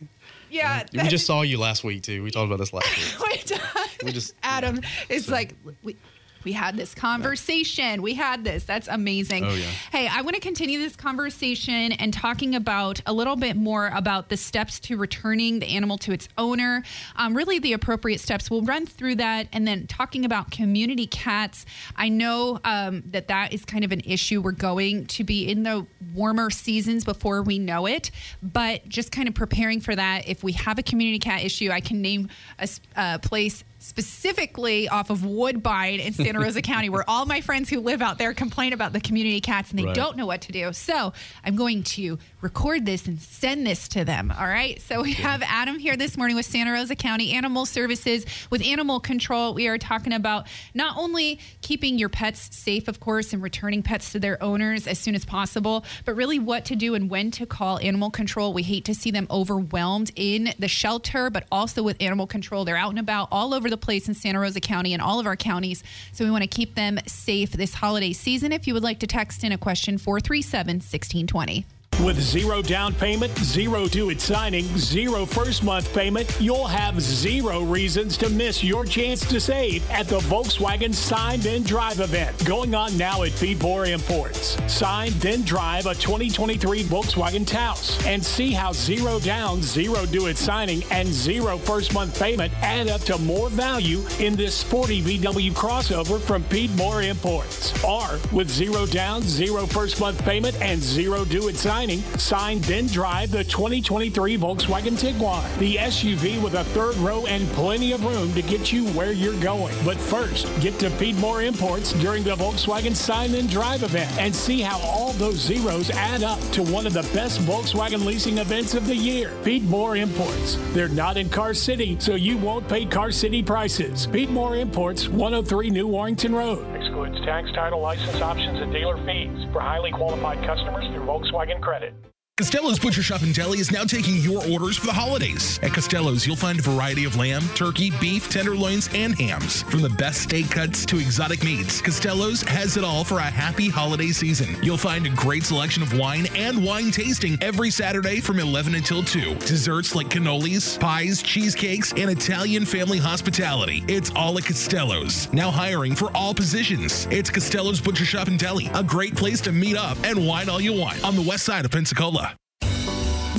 yeah. 0.49 0.85
we 0.93 1.07
just 1.07 1.25
saw 1.25 1.41
you 1.41 1.57
last 1.57 1.83
week 1.83 2.03
too. 2.03 2.23
We 2.23 2.31
talked 2.31 2.47
about 2.47 2.59
this 2.59 2.73
last 2.73 3.19
week. 3.19 3.59
We 4.01 4.13
just- 4.13 4.33
Adam 4.43 4.79
is 5.09 5.29
like 5.29 5.55
we 5.83 5.97
we 6.43 6.53
had 6.53 6.77
this 6.77 6.93
conversation. 6.95 8.01
We 8.01 8.13
had 8.13 8.43
this. 8.43 8.63
That's 8.63 8.87
amazing. 8.87 9.45
Oh, 9.45 9.53
yeah. 9.53 9.65
Hey, 9.91 10.07
I 10.07 10.21
want 10.21 10.35
to 10.35 10.41
continue 10.41 10.79
this 10.79 10.95
conversation 10.95 11.91
and 11.93 12.13
talking 12.13 12.55
about 12.55 13.01
a 13.05 13.13
little 13.13 13.35
bit 13.35 13.55
more 13.55 13.91
about 13.93 14.29
the 14.29 14.37
steps 14.37 14.79
to 14.81 14.97
returning 14.97 15.59
the 15.59 15.67
animal 15.67 15.97
to 15.99 16.11
its 16.11 16.29
owner. 16.37 16.83
Um, 17.15 17.35
really, 17.35 17.59
the 17.59 17.73
appropriate 17.73 18.19
steps. 18.19 18.49
We'll 18.49 18.61
run 18.61 18.85
through 18.85 19.15
that, 19.15 19.47
and 19.51 19.67
then 19.67 19.87
talking 19.87 20.25
about 20.25 20.51
community 20.51 21.07
cats. 21.07 21.65
I 21.95 22.09
know 22.09 22.59
um, 22.63 23.03
that 23.07 23.27
that 23.27 23.53
is 23.53 23.65
kind 23.65 23.83
of 23.83 23.91
an 23.91 24.01
issue. 24.05 24.41
We're 24.41 24.51
going 24.51 25.05
to 25.07 25.23
be 25.23 25.49
in 25.49 25.63
the 25.63 25.85
warmer 26.13 26.49
seasons 26.49 27.03
before 27.03 27.41
we 27.41 27.59
know 27.59 27.85
it, 27.85 28.11
but 28.41 28.87
just 28.87 29.11
kind 29.11 29.27
of 29.27 29.33
preparing 29.33 29.81
for 29.81 29.95
that. 29.95 30.27
If 30.27 30.43
we 30.43 30.53
have 30.53 30.79
a 30.79 30.83
community 30.83 31.19
cat 31.19 31.43
issue, 31.43 31.71
I 31.71 31.81
can 31.81 32.01
name 32.01 32.29
a, 32.57 32.67
a 32.95 33.19
place 33.19 33.63
specifically 33.79 34.87
off 34.89 35.09
of 35.09 35.25
Woodbine 35.25 35.99
in 35.99 36.13
Santa 36.13 36.39
Rosa 36.39 36.61
County, 36.61 36.89
where 36.89 37.03
all 37.09 37.25
my 37.25 37.41
friends 37.41 37.69
who 37.69 37.79
live 37.79 38.01
out 38.01 38.17
there 38.17 38.33
complain 38.33 38.73
about 38.73 38.93
the 38.93 38.99
community 39.01 39.41
cats 39.41 39.69
and 39.71 39.79
they 39.79 39.85
Right. 39.85 39.95
don't 39.95 40.15
know 40.17 40.25
what 40.25 40.41
to 40.41 40.51
do. 40.51 40.71
So 40.73 41.13
I'm 41.43 41.55
going 41.55 41.83
to 41.83 42.19
record 42.41 42.85
this 42.85 43.07
and 43.07 43.19
send 43.21 43.65
this 43.65 43.87
to 43.89 44.05
them. 44.05 44.33
All 44.37 44.47
right. 44.47 44.81
So 44.81 45.01
we 45.01 45.13
have 45.13 45.41
Adam 45.45 45.79
here 45.79 45.95
this 45.97 46.17
morning 46.17 46.35
with 46.35 46.45
Santa 46.45 46.71
Rosa 46.71 46.95
County 46.95 47.31
Animal 47.33 47.65
Services 47.65 48.25
with 48.49 48.61
Animal 48.65 48.99
Control. 48.99 49.53
We 49.53 49.67
are 49.67 49.77
talking 49.77 50.13
about 50.13 50.47
not 50.73 50.97
only 50.97 51.39
keeping 51.61 51.97
your 51.97 52.09
pets 52.09 52.55
safe, 52.55 52.87
of 52.87 52.99
course, 52.99 53.33
and 53.33 53.41
returning 53.41 53.81
pets 53.81 54.11
to 54.11 54.19
their 54.19 54.41
owners 54.43 54.87
as 54.87 54.99
soon 54.99 55.15
as 55.15 55.25
possible, 55.25 55.85
but 56.05 56.15
really 56.15 56.39
what 56.39 56.65
to 56.65 56.75
do 56.75 56.95
and 56.95 57.09
when 57.09 57.31
to 57.31 57.45
call 57.45 57.79
Animal 57.79 58.09
Control. 58.09 58.53
We 58.53 58.63
hate 58.63 58.85
to 58.85 58.93
see 58.95 59.11
them 59.11 59.27
overwhelmed 59.31 60.11
in 60.15 60.53
the 60.59 60.67
shelter, 60.67 61.29
but 61.29 61.45
also 61.51 61.81
with 61.83 62.01
Animal 62.01 62.27
Control. 62.27 62.65
They're 62.65 62.77
out 62.77 62.89
and 62.89 62.99
about 62.99 63.29
all 63.31 63.53
over 63.53 63.68
the 63.69 63.77
place 63.77 64.07
in 64.07 64.13
Santa 64.13 64.39
Rosa 64.39 64.59
County 64.59 64.93
and 64.93 65.01
all 65.01 65.19
of 65.19 65.25
our 65.25 65.35
counties. 65.35 65.83
So 66.11 66.25
we 66.25 66.31
want 66.31 66.43
to 66.43 66.47
keep 66.47 66.75
them 66.75 66.99
safe 67.05 67.51
this 67.51 67.73
holiday 67.73 68.13
season. 68.13 68.51
If 68.51 68.67
you 68.67 68.73
would 68.73 68.83
like 68.83 68.99
to 68.99 69.07
text 69.07 69.43
in 69.43 69.51
a 69.51 69.57
question, 69.57 69.97
437 69.97 70.75
1620. 70.75 71.65
With 72.05 72.21
zero 72.21 72.61
down 72.61 72.93
payment, 72.93 73.37
zero 73.39 73.85
due 73.85 74.09
at 74.09 74.21
signing, 74.21 74.63
zero 74.77 75.25
first 75.25 75.65
month 75.65 75.93
payment, 75.93 76.33
you'll 76.39 76.65
have 76.65 77.01
zero 77.01 77.61
reasons 77.63 78.15
to 78.19 78.29
miss 78.29 78.63
your 78.63 78.85
chance 78.85 79.19
to 79.27 79.37
save 79.37 79.87
at 79.91 80.07
the 80.07 80.19
Volkswagen 80.19 80.93
Sign 80.93 81.41
Then 81.41 81.61
Drive 81.63 81.99
event 81.99 82.45
going 82.45 82.73
on 82.73 82.97
now 82.97 83.23
at 83.23 83.35
Pete 83.37 83.61
Moore 83.61 83.85
Imports. 83.85 84.57
Sign 84.71 85.11
Then 85.19 85.41
Drive 85.41 85.87
a 85.87 85.93
2023 85.93 86.83
Volkswagen 86.83 87.45
Taos 87.45 88.01
and 88.05 88.23
see 88.23 88.51
how 88.51 88.71
zero 88.71 89.19
down, 89.19 89.61
zero 89.61 90.05
due 90.05 90.27
at 90.27 90.37
signing, 90.37 90.83
and 90.91 91.05
zero 91.09 91.57
first 91.57 91.93
month 91.93 92.17
payment 92.17 92.53
add 92.61 92.87
up 92.87 93.01
to 93.01 93.17
more 93.17 93.49
value 93.49 94.05
in 94.19 94.37
this 94.37 94.55
sporty 94.55 95.01
VW 95.01 95.51
crossover 95.51 96.17
from 96.17 96.45
Pete 96.45 96.71
Moore 96.77 97.01
Imports. 97.01 97.73
Or 97.83 98.19
with 98.31 98.49
zero 98.49 98.85
down, 98.85 99.21
zero 99.23 99.65
first 99.65 99.99
month 99.99 100.23
payment, 100.23 100.55
and 100.61 100.81
zero 100.81 101.25
due 101.25 101.49
at 101.49 101.55
signing, 101.55 101.88
sign 101.97 102.59
then 102.61 102.87
drive 102.87 103.31
the 103.31 103.43
2023 103.43 104.37
Volkswagen 104.37 104.97
Tiguan, 104.97 105.57
the 105.57 105.75
SUV 105.75 106.41
with 106.41 106.53
a 106.53 106.63
third 106.65 106.95
row 106.97 107.25
and 107.25 107.47
plenty 107.49 107.91
of 107.91 108.03
room 108.05 108.33
to 108.33 108.41
get 108.41 108.71
you 108.71 108.87
where 108.89 109.11
you're 109.11 109.39
going. 109.41 109.75
But 109.83 109.97
first, 109.97 110.47
get 110.61 110.77
to 110.79 110.89
Pete 110.91 111.15
Moore 111.17 111.41
Imports 111.41 111.93
during 111.93 112.23
the 112.23 112.35
Volkswagen 112.35 112.95
Sign 112.95 113.33
and 113.33 113.49
Drive 113.49 113.83
event 113.83 114.11
and 114.19 114.35
see 114.35 114.61
how 114.61 114.79
all 114.79 115.13
those 115.13 115.37
zeros 115.37 115.89
add 115.91 116.23
up 116.23 116.39
to 116.51 116.63
one 116.63 116.85
of 116.85 116.93
the 116.93 117.09
best 117.13 117.39
Volkswagen 117.41 118.05
leasing 118.05 118.37
events 118.37 118.73
of 118.73 118.85
the 118.85 118.95
year. 118.95 119.31
Pete 119.43 119.63
Moore 119.63 119.97
Imports. 119.97 120.57
They're 120.73 120.89
not 120.89 121.17
in 121.17 121.29
Car 121.29 121.53
City, 121.53 121.97
so 121.99 122.15
you 122.15 122.37
won't 122.37 122.67
pay 122.67 122.85
Car 122.85 123.11
City 123.11 123.41
prices. 123.41 124.07
Pete 124.07 124.29
Moore 124.29 124.55
Imports, 124.55 125.09
103 125.09 125.69
New 125.69 125.87
Warrington 125.87 126.35
Road. 126.35 126.78
Excludes 126.99 127.25
tax, 127.25 127.49
title, 127.53 127.79
license 127.79 128.21
options, 128.21 128.59
and 128.59 128.73
dealer 128.73 128.97
fees 129.05 129.47
for 129.53 129.61
highly 129.61 129.89
qualified 129.89 130.45
customers 130.45 130.85
through 130.87 131.05
Volkswagen 131.05 131.61
Credit. 131.61 131.93
Costello's 132.39 132.79
Butcher 132.79 133.03
Shop 133.03 133.21
and 133.21 133.35
Deli 133.35 133.59
is 133.59 133.69
now 133.69 133.83
taking 133.83 134.15
your 134.15 134.41
orders 134.49 134.77
for 134.77 134.85
the 134.85 134.93
holidays. 134.93 135.59
At 135.61 135.73
Costello's, 135.73 136.25
you'll 136.25 136.37
find 136.37 136.57
a 136.57 136.61
variety 136.61 137.03
of 137.03 137.17
lamb, 137.17 137.43
turkey, 137.53 137.91
beef, 137.99 138.29
tenderloins, 138.29 138.87
and 138.93 139.13
hams. 139.19 139.63
From 139.63 139.81
the 139.81 139.89
best 139.89 140.21
steak 140.21 140.49
cuts 140.49 140.85
to 140.85 140.99
exotic 140.99 141.43
meats, 141.43 141.81
Costello's 141.81 142.41
has 142.43 142.77
it 142.77 142.85
all 142.85 143.03
for 143.03 143.17
a 143.17 143.23
happy 143.23 143.67
holiday 143.67 144.07
season. 144.11 144.55
You'll 144.63 144.77
find 144.77 145.05
a 145.05 145.09
great 145.09 145.43
selection 145.43 145.83
of 145.83 145.99
wine 145.99 146.27
and 146.33 146.63
wine 146.63 146.91
tasting 146.91 147.37
every 147.41 147.69
Saturday 147.71 148.21
from 148.21 148.39
11 148.39 148.73
until 148.73 149.03
2. 149.03 149.35
Desserts 149.39 149.93
like 149.93 150.07
cannolis, 150.07 150.79
pies, 150.79 151.21
cheesecakes, 151.21 151.91
and 151.97 152.09
Italian 152.09 152.63
family 152.63 152.99
hospitality. 152.99 153.83
It's 153.89 154.11
all 154.15 154.37
at 154.37 154.45
Costello's. 154.45 155.27
Now 155.33 155.51
hiring 155.51 155.93
for 155.93 156.09
all 156.15 156.33
positions. 156.33 157.05
It's 157.11 157.29
Costello's 157.29 157.81
Butcher 157.81 158.05
Shop 158.05 158.29
and 158.29 158.39
Deli, 158.39 158.67
a 158.73 158.81
great 158.81 159.17
place 159.17 159.41
to 159.41 159.51
meet 159.51 159.75
up 159.75 159.97
and 160.05 160.25
wine 160.25 160.47
all 160.47 160.61
you 160.61 160.71
want 160.71 161.03
on 161.03 161.17
the 161.17 161.21
west 161.21 161.43
side 161.43 161.65
of 161.65 161.71
Pensacola. 161.71 162.28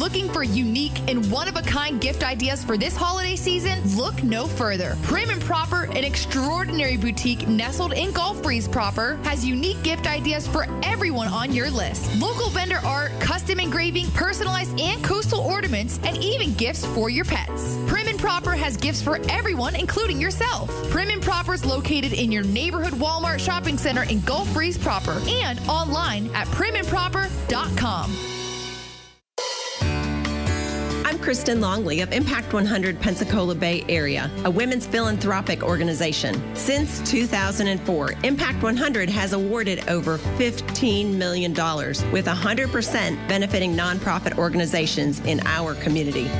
Looking 0.00 0.30
for 0.30 0.42
unique 0.42 0.99
and 1.11 1.30
one 1.30 1.47
of 1.47 1.57
a 1.57 1.62
kind 1.62 2.00
gift 2.00 2.25
ideas 2.25 2.64
for 2.64 2.78
this 2.78 2.97
holiday 2.97 3.37
season? 3.37 3.78
Look 3.99 4.23
no 4.23 4.47
further. 4.47 4.97
Prim 5.02 5.28
and 5.28 5.42
Proper, 5.42 5.83
an 5.92 6.04
extraordinary 6.04 6.97
boutique 6.97 7.47
nestled 7.47 7.92
in 7.92 8.11
Gulf 8.12 8.42
Breeze 8.42 8.66
proper, 8.66 9.16
has 9.25 9.45
unique 9.45 9.83
gift 9.83 10.07
ideas 10.07 10.47
for 10.47 10.64
everyone 10.83 11.28
on 11.28 11.52
your 11.52 11.69
list. 11.69 12.19
Local 12.19 12.49
vendor 12.49 12.80
art, 12.83 13.12
custom 13.21 13.61
engraving, 13.61 14.11
personalized 14.12 14.80
and 14.80 15.04
coastal 15.04 15.40
ornaments, 15.40 16.00
and 16.02 16.16
even 16.25 16.54
gifts 16.54 16.87
for 16.87 17.11
your 17.11 17.26
pets. 17.26 17.76
Prim 17.87 18.09
and 18.09 18.19
Proper 18.19 18.52
has 18.52 18.78
gifts 18.78 19.02
for 19.02 19.19
everyone, 19.28 19.76
including 19.76 20.19
yourself. 20.19 20.71
Prim 20.88 21.11
and 21.11 21.21
Proper 21.21 21.52
is 21.52 21.66
located 21.66 22.14
in 22.14 22.33
your 22.33 22.45
neighborhood 22.45 22.95
Walmart 22.95 23.38
shopping 23.38 23.76
center 23.76 24.04
in 24.04 24.23
Gulf 24.23 24.50
Breeze 24.54 24.78
proper 24.78 25.21
and 25.28 25.61
online 25.69 26.30
at 26.35 26.47
primandproper.com. 26.47 28.39
Kristen 31.20 31.60
Longley 31.60 32.00
of 32.00 32.12
Impact 32.12 32.54
100 32.54 32.98
Pensacola 32.98 33.54
Bay 33.54 33.84
Area, 33.88 34.28
a 34.44 34.50
women's 34.50 34.86
philanthropic 34.86 35.62
organization. 35.62 36.42
Since 36.56 37.08
2004, 37.10 38.14
Impact 38.24 38.62
100 38.62 39.10
has 39.10 39.34
awarded 39.34 39.86
over 39.88 40.16
$15 40.16 41.14
million, 41.14 41.52
with 41.52 42.26
100% 42.26 43.28
benefiting 43.28 43.76
nonprofit 43.76 44.38
organizations 44.38 45.20
in 45.20 45.46
our 45.46 45.74
community. 45.74 46.30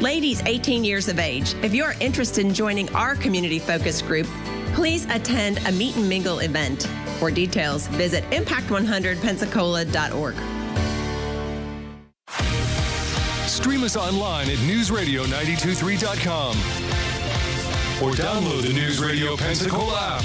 Ladies 0.00 0.40
18 0.46 0.82
years 0.82 1.08
of 1.08 1.18
age, 1.18 1.52
if 1.62 1.74
you 1.74 1.84
are 1.84 1.94
interested 2.00 2.46
in 2.46 2.54
joining 2.54 2.88
our 2.94 3.14
community 3.14 3.58
focus 3.58 4.00
group, 4.00 4.26
please 4.72 5.04
attend 5.10 5.58
a 5.66 5.72
meet 5.72 5.94
and 5.96 6.08
mingle 6.08 6.38
event. 6.38 6.88
For 7.18 7.30
details, 7.30 7.86
visit 7.88 8.24
impact100pensacola.org. 8.30 10.61
Stream 13.52 13.84
us 13.84 13.96
online 13.96 14.48
at 14.48 14.56
newsradio923.com 14.60 16.56
or 18.02 18.14
download 18.14 18.62
the 18.62 18.72
News 18.72 18.98
Radio 18.98 19.36
Pensacola 19.36 20.18
app. 20.18 20.24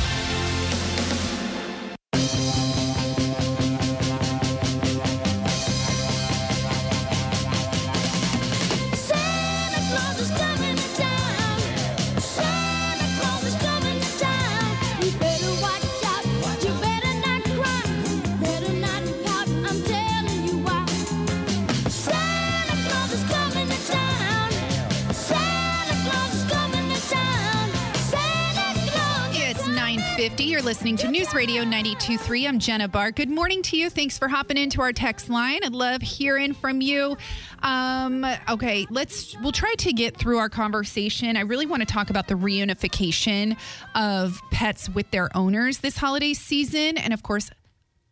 Listening 30.68 30.98
to 30.98 31.08
News 31.08 31.34
Radio 31.34 31.64
92.3. 31.64 32.46
I'm 32.46 32.60
Jenna 32.60 32.90
Barr. 32.90 33.12
Good 33.12 33.30
morning 33.30 33.62
to 33.62 33.78
you. 33.78 33.90
Thanks 33.90 34.18
for 34.18 34.28
hopping 34.28 34.58
into 34.58 34.82
our 34.82 34.92
text 34.92 35.30
line. 35.30 35.62
I'd 35.64 35.72
love 35.72 36.02
hearing 36.02 36.54
from 36.54 36.82
you. 36.82 37.16
Um, 37.64 38.26
okay, 38.50 38.86
let's 38.90 39.34
we'll 39.38 39.54
try 39.54 39.74
to 39.76 39.94
get 39.94 40.18
through 40.18 40.40
our 40.40 40.50
conversation. 40.50 41.38
I 41.38 41.42
really 41.44 41.66
want 41.66 41.84
to 41.84 41.86
talk 41.86 42.10
about 42.10 42.28
the 42.28 42.34
reunification 42.34 43.56
of 43.96 44.42
pets 44.52 44.90
with 44.90 45.10
their 45.10 45.30
owners 45.38 45.78
this 45.78 45.96
holiday 45.96 46.34
season. 46.34 46.98
And 46.98 47.14
of 47.14 47.24
course, 47.24 47.50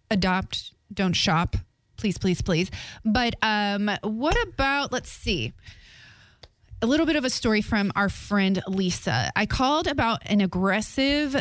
adopt, 0.10 0.72
don't 0.94 1.12
shop. 1.12 1.58
Please, 1.98 2.18
please, 2.18 2.42
please. 2.42 2.72
But 3.04 3.36
um, 3.42 3.92
what 4.02 4.42
about 4.48 4.94
let's 4.94 5.12
see 5.12 5.52
a 6.82 6.86
little 6.86 7.06
bit 7.06 7.16
of 7.16 7.26
a 7.26 7.30
story 7.30 7.62
from 7.62 7.92
our 7.96 8.10
friend 8.10 8.62
Lisa. 8.68 9.32
I 9.36 9.46
called 9.46 9.88
about 9.88 10.22
an 10.26 10.40
aggressive, 10.40 11.36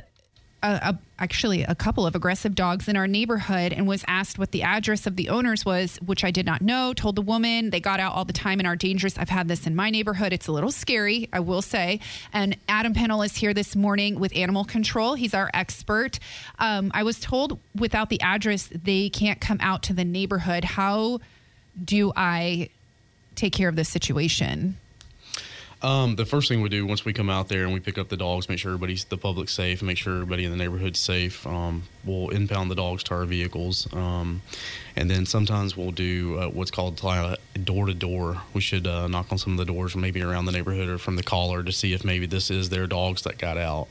uh, 0.64 0.94
a, 0.94 0.99
actually 1.18 1.62
a 1.62 1.75
couple 1.75 2.06
of 2.06 2.14
aggressive 2.14 2.54
dogs 2.54 2.88
in 2.88 2.97
our 2.97 3.06
neighborhood 3.06 3.71
and 3.71 3.87
was 3.87 4.02
asked 4.09 4.38
what 4.38 4.50
the 4.50 4.62
address 4.62 5.06
of 5.06 5.14
the 5.16 5.28
owners 5.28 5.62
was, 5.66 5.99
which 5.99 6.25
I 6.25 6.30
did 6.30 6.47
not 6.47 6.62
know. 6.62 6.94
Told 6.94 7.16
the 7.16 7.23
woman 7.23 7.68
they 7.68 7.80
got 7.80 8.00
out 8.00 8.14
all 8.14 8.25
the 8.25 8.33
time 8.33 8.61
and 8.61 8.66
are 8.66 8.75
dangerous. 8.75 9.18
I've 9.18 9.28
had 9.28 9.47
this 9.47 9.66
in 9.66 9.76
my 9.76 9.90
neighborhood. 9.90 10.33
It's 10.33 10.47
a 10.47 10.52
little 10.52 10.71
scary, 10.71 11.28
I 11.35 11.40
will 11.40 11.61
say. 11.61 12.00
And 12.33 12.56
Adam 12.66 12.94
Pennell 12.94 13.21
is 13.21 13.37
here 13.37 13.52
this 13.52 13.76
morning 13.76 14.18
with 14.18 14.35
animal 14.35 14.64
control. 14.64 15.14
He's 15.14 15.35
our 15.35 15.50
expert. 15.52 16.18
Um, 16.59 16.90
I 16.94 17.02
was 17.02 17.21
told 17.21 17.61
without 17.78 18.09
the 18.09 18.21
address, 18.23 18.71
they 18.73 19.11
can't 19.11 19.42
come 19.42 19.59
out 19.61 19.83
to 19.85 19.92
the 19.92 20.04
neighborhood. 20.04 20.64
How 20.64 21.21
do 21.85 22.11
I 22.16 22.71
take 23.35 23.52
care 23.52 23.68
of 23.68 23.76
this 23.76 23.90
situation? 23.90 24.78
Um, 25.85 26.17
the 26.17 26.25
first 26.25 26.49
thing 26.49 26.62
we 26.62 26.71
do 26.71 26.87
once 26.87 27.05
we 27.05 27.12
come 27.12 27.29
out 27.29 27.49
there 27.49 27.64
and 27.64 27.75
we 27.75 27.79
pick 27.79 27.99
up 27.99 28.09
the 28.09 28.17
dogs, 28.17 28.49
make 28.49 28.59
sure 28.59 28.71
everybody's 28.71 29.05
the 29.05 29.19
public 29.19 29.50
safe, 29.50 29.83
make 29.83 29.99
sure 29.99 30.14
everybody 30.14 30.47
in 30.47 30.50
the 30.50 30.57
neighborhood's 30.57 30.99
safe. 30.99 31.47
Um, 31.47 31.83
we'll 32.07 32.31
impound 32.31 32.71
the 32.71 32.75
dogs 32.75 33.05
to 33.05 33.14
our 33.14 33.26
vehicles, 33.26 33.87
um, 33.93 34.41
and 34.97 35.11
then 35.11 35.26
sometimes 35.26 35.76
we'll 35.76 35.91
do 35.91 36.38
uh, 36.38 36.49
what's 36.49 36.71
called 36.71 36.97
door 36.97 37.85
to 37.85 37.93
door. 37.93 38.41
We 38.55 38.62
should 38.62 38.87
uh, 38.87 39.09
knock 39.09 39.31
on 39.31 39.37
some 39.37 39.53
of 39.53 39.59
the 39.59 39.71
doors, 39.71 39.95
maybe 39.95 40.23
around 40.23 40.47
the 40.47 40.53
neighborhood 40.53 40.88
or 40.88 40.97
from 40.97 41.17
the 41.17 41.23
caller, 41.23 41.62
to 41.62 41.71
see 41.71 41.93
if 41.93 42.03
maybe 42.03 42.25
this 42.25 42.50
is 42.50 42.71
their 42.71 42.87
dogs 42.87 43.21
that 43.25 43.37
got 43.37 43.59
out. 43.59 43.88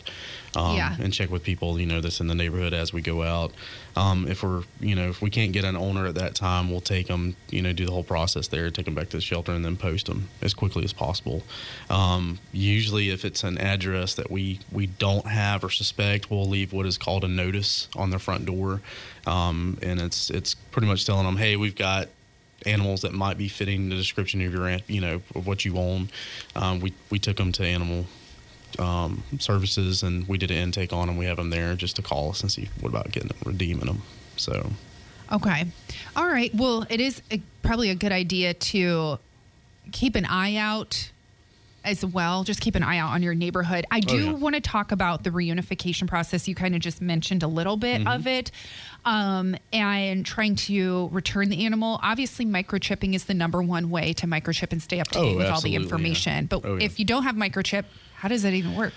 Um, 0.55 0.75
Yeah. 0.75 0.95
And 1.00 1.13
check 1.13 1.29
with 1.31 1.43
people, 1.43 1.79
you 1.79 1.86
know, 1.86 2.01
that's 2.01 2.19
in 2.19 2.27
the 2.27 2.36
neighborhood 2.36 2.74
as 2.74 2.93
we 2.93 3.01
go 3.01 3.24
out. 3.24 3.53
Um, 3.95 4.27
if 4.27 4.43
we're, 4.43 4.63
you 4.79 4.95
know, 4.95 5.10
if 5.10 5.22
we 5.22 5.29
can't 5.29 5.51
get 5.51 5.65
an 5.65 5.75
owner 5.75 6.05
at 6.05 6.15
that 6.15 6.36
time, 6.36 6.69
we'll 6.69 6.81
take 6.81 7.07
them, 7.07 7.36
you 7.50 7.62
know, 7.62 7.74
do 7.74 7.86
the 7.86 7.91
whole 7.91 8.03
process 8.03 8.48
there, 8.48 8.69
take 8.72 8.86
them 8.86 8.95
back 8.95 9.10
to 9.10 9.17
the 9.17 9.22
shelter, 9.22 9.51
and 9.51 9.63
then 9.63 9.77
post 9.77 10.07
them 10.07 10.29
as 10.41 10.53
quickly 10.53 10.83
as 10.83 10.93
possible. 10.93 11.43
Um, 11.89 12.39
usually, 12.51 13.10
if 13.10 13.25
it's 13.25 13.43
an 13.43 13.57
address 13.57 14.15
that 14.15 14.31
we 14.31 14.60
we 14.72 14.88
don't 14.88 15.25
have 15.27 15.63
or 15.63 15.69
suspect, 15.69 16.29
we'll 16.31 16.48
leave 16.50 16.74
what 16.74 16.86
is 16.86 16.98
called 16.98 17.24
a 17.24 17.27
notice 17.27 17.88
on 17.95 18.10
their 18.10 18.19
front 18.19 18.45
door, 18.45 18.81
um, 19.27 19.77
and 19.81 20.01
it's 20.01 20.29
it's 20.29 20.53
pretty 20.55 20.88
much 20.88 21.05
telling 21.05 21.25
them, 21.25 21.38
hey, 21.38 21.55
we've 21.55 21.75
got 21.75 22.10
animals 22.65 23.01
that 23.01 23.13
might 23.13 23.38
be 23.38 23.48
fitting 23.48 23.89
the 23.89 23.95
description 23.95 24.41
of 24.45 24.53
your, 24.53 24.77
you 24.88 25.01
know, 25.01 25.22
of 25.36 25.45
what 25.45 25.65
you 25.65 25.77
own. 25.77 26.10
Um, 26.55 26.79
we 26.79 26.93
we 27.10 27.19
took 27.19 27.38
them 27.38 27.51
to 27.53 27.63
animal 27.63 28.05
um, 28.80 29.24
services 29.39 30.03
and 30.03 30.27
we 30.27 30.38
did 30.38 30.51
an 30.51 30.58
intake 30.58 30.94
on 30.94 31.08
them. 31.08 31.18
We 31.18 31.25
have 31.25 31.38
them 31.38 31.50
there 31.50 31.75
just 31.75 31.96
to 31.98 32.01
call 32.01 32.30
us 32.32 32.42
and 32.42 32.51
see 32.51 32.70
what 32.80 32.89
about 32.89 33.12
getting 33.12 33.30
them, 33.30 33.38
redeeming 33.46 33.86
them. 33.88 34.01
So 34.38 34.70
Okay. 35.32 35.65
All 36.15 36.27
right. 36.27 36.53
Well, 36.53 36.86
it 36.89 37.00
is 37.01 37.22
a, 37.32 37.42
probably 37.63 37.89
a 37.89 37.96
good 37.96 38.12
idea 38.12 38.53
to 38.53 39.18
keep 39.92 40.15
an 40.15 40.25
eye 40.25 40.56
out 40.58 41.10
as 41.86 42.06
well. 42.06 42.44
Just 42.46 42.62
keep 42.62 42.75
an 42.75 42.84
eye 42.84 42.98
out 42.98 43.10
on 43.12 43.22
your 43.24 43.34
neighborhood. 43.36 43.86
I 43.92 44.00
do 44.00 44.15
Oh, 44.15 44.20
yeah. 44.20 44.32
want 44.34 44.56
to 44.56 44.62
talk 44.62 44.92
about 44.94 45.24
the 45.24 45.32
reunification 45.32 46.08
process. 46.08 46.48
You 46.48 46.56
kind 46.56 46.75
of 46.75 46.82
just 46.82 47.01
mentioned 47.01 47.42
a 47.44 47.48
little 47.48 47.75
bit 47.77 48.00
Mm-hmm. 48.01 48.08
of 48.08 48.27
it. 48.27 48.51
Um, 49.06 49.58
and 49.74 50.25
trying 50.25 50.56
to 50.56 51.10
return 51.12 51.50
the 51.50 51.65
animal. 51.65 52.00
Obviously, 52.01 52.46
microchipping 52.46 53.13
is 53.15 53.25
the 53.25 53.34
number 53.34 53.62
one 53.62 53.89
way 53.89 54.13
to 54.13 54.27
microchip 54.27 54.72
and 54.72 54.82
stay 54.82 55.00
up 55.01 55.10
to 55.10 55.20
Oh, 55.20 55.24
date 55.24 55.36
with 55.38 55.46
all 55.48 55.60
the 55.62 55.75
absolutely, 55.75 55.77
yeah. 55.77 55.84
information. 55.84 56.46
But 56.46 56.62
Oh, 56.63 56.75
yeah. 56.77 56.86
if 56.86 57.00
you 57.00 57.06
don't 57.06 57.24
have 57.24 57.36
microchip, 57.36 57.84
how 58.24 58.30
does 58.30 58.44
that 58.44 58.53
even 58.53 58.74
work? 58.74 58.94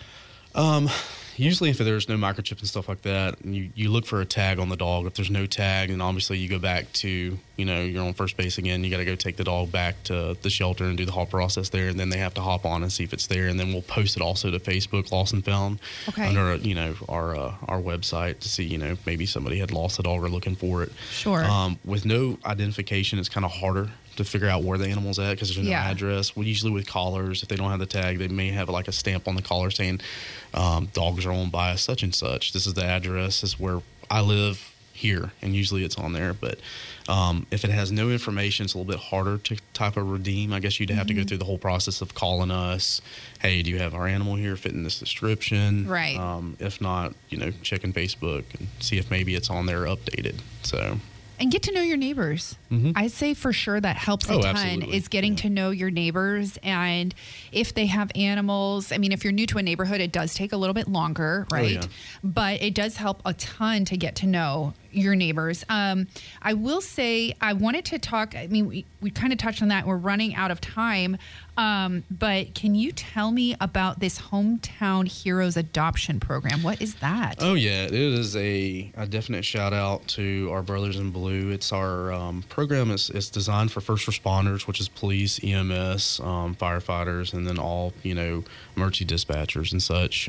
usually 1.36 1.68
if 1.68 1.78
there's 1.78 2.08
no 2.08 2.14
microchip 2.16 2.60
and 2.60 2.68
stuff 2.68 2.88
like 2.88 3.02
that, 3.02 3.44
you, 3.44 3.70
you 3.74 3.90
look 3.90 4.06
for 4.06 4.20
a 4.20 4.24
tag 4.24 4.60
on 4.60 4.68
the 4.68 4.76
dog. 4.76 5.04
If 5.04 5.14
there's 5.14 5.32
no 5.32 5.46
tag, 5.46 5.88
then 5.88 6.00
obviously 6.00 6.38
you 6.38 6.48
go 6.48 6.60
back 6.60 6.90
to, 6.94 7.36
you 7.56 7.64
know, 7.64 7.82
you're 7.82 8.04
on 8.04 8.14
first 8.14 8.36
base 8.36 8.56
again. 8.56 8.84
You 8.84 8.90
got 8.90 8.98
to 8.98 9.04
go 9.04 9.16
take 9.16 9.36
the 9.36 9.42
dog 9.42 9.72
back 9.72 10.00
to 10.04 10.36
the 10.42 10.48
shelter 10.48 10.84
and 10.84 10.96
do 10.96 11.04
the 11.04 11.10
whole 11.10 11.26
process 11.26 11.70
there. 11.70 11.88
And 11.88 11.98
then 11.98 12.08
they 12.08 12.18
have 12.18 12.34
to 12.34 12.40
hop 12.40 12.64
on 12.64 12.84
and 12.84 12.92
see 12.92 13.02
if 13.02 13.12
it's 13.12 13.26
there. 13.26 13.48
And 13.48 13.58
then 13.58 13.72
we'll 13.72 13.82
post 13.82 14.16
it 14.16 14.22
also 14.22 14.52
to 14.52 14.60
Facebook, 14.60 15.10
Lost 15.10 15.32
and 15.32 15.44
Found, 15.44 15.80
Okay. 16.08 16.28
under, 16.28 16.54
you 16.54 16.76
know, 16.76 16.94
our, 17.08 17.34
uh, 17.34 17.54
our 17.66 17.80
website 17.80 18.38
to 18.38 18.48
see, 18.48 18.64
you 18.64 18.78
know, 18.78 18.96
maybe 19.06 19.26
somebody 19.26 19.58
had 19.58 19.72
lost 19.72 19.98
a 19.98 20.04
dog 20.04 20.22
or 20.22 20.28
looking 20.28 20.54
for 20.54 20.84
it. 20.84 20.92
Sure. 21.10 21.44
Um, 21.44 21.80
with 21.84 22.06
no 22.06 22.38
identification, 22.46 23.18
it's 23.18 23.28
kind 23.28 23.44
of 23.44 23.50
harder 23.50 23.90
to 24.16 24.24
figure 24.24 24.48
out 24.48 24.62
where 24.64 24.78
the 24.78 24.88
animal's 24.88 25.18
at 25.18 25.30
because 25.32 25.54
there's 25.54 25.64
no 25.64 25.70
Yeah. 25.70 25.88
address. 25.90 26.34
We 26.36 26.46
usually 26.46 26.72
with 26.72 26.86
collars, 26.86 27.42
if 27.42 27.48
they 27.48 27.56
don't 27.56 27.70
have 27.70 27.78
the 27.80 27.86
tag, 27.86 28.18
they 28.18 28.28
may 28.28 28.50
have 28.50 28.68
like 28.68 28.88
a 28.88 28.92
stamp 28.92 29.28
on 29.28 29.36
the 29.36 29.42
collar 29.42 29.70
saying 29.70 30.00
um, 30.54 30.86
dogs 30.92 31.24
are 31.26 31.32
owned 31.32 31.52
by 31.52 31.74
such 31.76 32.02
and 32.02 32.14
such. 32.14 32.52
This 32.52 32.66
is 32.66 32.74
the 32.74 32.84
address. 32.84 33.40
This 33.40 33.54
is 33.54 33.60
where 33.60 33.80
I 34.10 34.20
live 34.20 34.72
here, 34.92 35.30
and 35.42 35.54
usually 35.54 35.84
it's 35.84 35.96
on 35.96 36.14
there. 36.14 36.32
But 36.32 36.58
um, 37.08 37.46
if 37.50 37.64
it 37.64 37.70
has 37.70 37.92
no 37.92 38.08
information, 38.08 38.64
it's 38.64 38.72
a 38.72 38.78
little 38.78 38.90
bit 38.90 38.98
harder 39.00 39.36
to 39.36 39.56
type 39.74 39.98
a 39.98 40.02
redeem. 40.02 40.54
I 40.54 40.58
guess 40.60 40.80
you'd 40.80 40.88
have 40.90 41.06
to 41.08 41.12
Mm-hmm. 41.12 41.22
go 41.22 41.28
through 41.28 41.38
the 41.38 41.44
whole 41.44 41.58
process 41.58 42.00
of 42.00 42.14
calling 42.14 42.50
us. 42.50 43.02
Hey, 43.40 43.62
do 43.62 43.70
you 43.70 43.78
have 43.78 43.94
our 43.94 44.06
animal 44.06 44.36
here 44.36 44.56
fitting 44.56 44.82
this 44.84 44.98
description? 44.98 45.86
Right. 45.86 46.16
Um, 46.16 46.56
if 46.60 46.80
not, 46.80 47.14
you 47.28 47.36
know, 47.36 47.52
checking 47.62 47.92
Facebook 47.92 48.44
and 48.58 48.68
see 48.80 48.96
if 48.96 49.10
maybe 49.10 49.34
it's 49.34 49.50
on 49.50 49.66
there 49.66 49.82
updated. 49.84 50.36
So. 50.62 50.98
And 51.38 51.50
get 51.52 51.62
to 51.64 51.72
know 51.72 51.82
your 51.82 51.96
neighbors. 51.96 52.56
Mm-hmm. 52.70 52.92
I'd 52.96 53.12
say 53.12 53.34
for 53.34 53.52
sure 53.52 53.80
that 53.80 53.96
helps 53.96 54.28
a 54.28 54.34
Oh, 54.34 54.40
ton 54.42 54.56
absolutely. 54.56 54.96
is 54.96 55.08
getting 55.08 55.36
to 55.36 55.50
know 55.50 55.70
your 55.70 55.90
neighbors 55.90 56.58
and 56.62 57.14
if 57.52 57.74
they 57.74 57.86
have 57.86 58.10
animals. 58.14 58.92
I 58.92 58.98
mean, 58.98 59.12
if 59.12 59.22
you're 59.24 59.32
new 59.32 59.46
to 59.46 59.58
a 59.58 59.62
neighborhood, 59.62 60.00
it 60.00 60.12
does 60.12 60.34
take 60.34 60.52
a 60.52 60.56
little 60.56 60.74
bit 60.74 60.88
longer, 60.88 61.46
oh, 61.52 61.54
right? 61.56 61.70
yeah. 61.72 61.82
But 62.24 62.62
it 62.62 62.74
does 62.74 62.96
help 62.96 63.20
a 63.24 63.34
ton 63.34 63.84
to 63.86 63.96
get 63.96 64.16
to 64.16 64.26
know 64.26 64.74
your 64.96 65.14
neighbors. 65.14 65.64
Um, 65.68 66.06
I 66.42 66.54
will 66.54 66.80
say 66.80 67.34
I 67.40 67.52
wanted 67.52 67.84
to 67.86 67.98
talk. 67.98 68.34
I 68.34 68.46
mean, 68.46 68.66
we, 68.66 68.84
we 69.00 69.10
kind 69.10 69.32
of 69.32 69.38
touched 69.38 69.62
on 69.62 69.68
that. 69.68 69.86
We're 69.86 69.96
running 69.96 70.34
out 70.34 70.50
of 70.50 70.60
time. 70.60 71.18
Um, 71.56 72.04
but 72.10 72.54
can 72.54 72.74
you 72.74 72.92
tell 72.92 73.30
me 73.30 73.56
about 73.60 74.00
this 74.00 74.18
hometown 74.18 75.08
heroes 75.08 75.56
adoption 75.56 76.20
program? 76.20 76.62
What 76.62 76.82
is 76.82 76.96
that? 76.96 77.36
Oh 77.40 77.54
yeah, 77.54 77.84
it 77.84 77.92
is 77.92 78.36
a, 78.36 78.92
a 78.96 79.06
definite 79.06 79.44
shout 79.44 79.72
out 79.72 80.06
to 80.08 80.50
our 80.52 80.62
brothers 80.62 80.96
in 80.98 81.10
blue. 81.10 81.50
It's 81.50 81.72
our 81.72 82.12
um, 82.12 82.42
program 82.48 82.90
is 82.90 83.10
it's 83.10 83.30
designed 83.30 83.72
for 83.72 83.80
first 83.80 84.06
responders, 84.06 84.66
which 84.66 84.80
is 84.80 84.88
police, 84.88 85.42
EMS, 85.42 86.20
um, 86.20 86.54
firefighters, 86.56 87.32
and 87.32 87.46
then 87.46 87.58
all 87.58 87.94
you 88.02 88.14
know 88.14 88.44
emergency 88.76 89.06
dispatchers 89.06 89.72
and 89.72 89.82
such. 89.82 90.28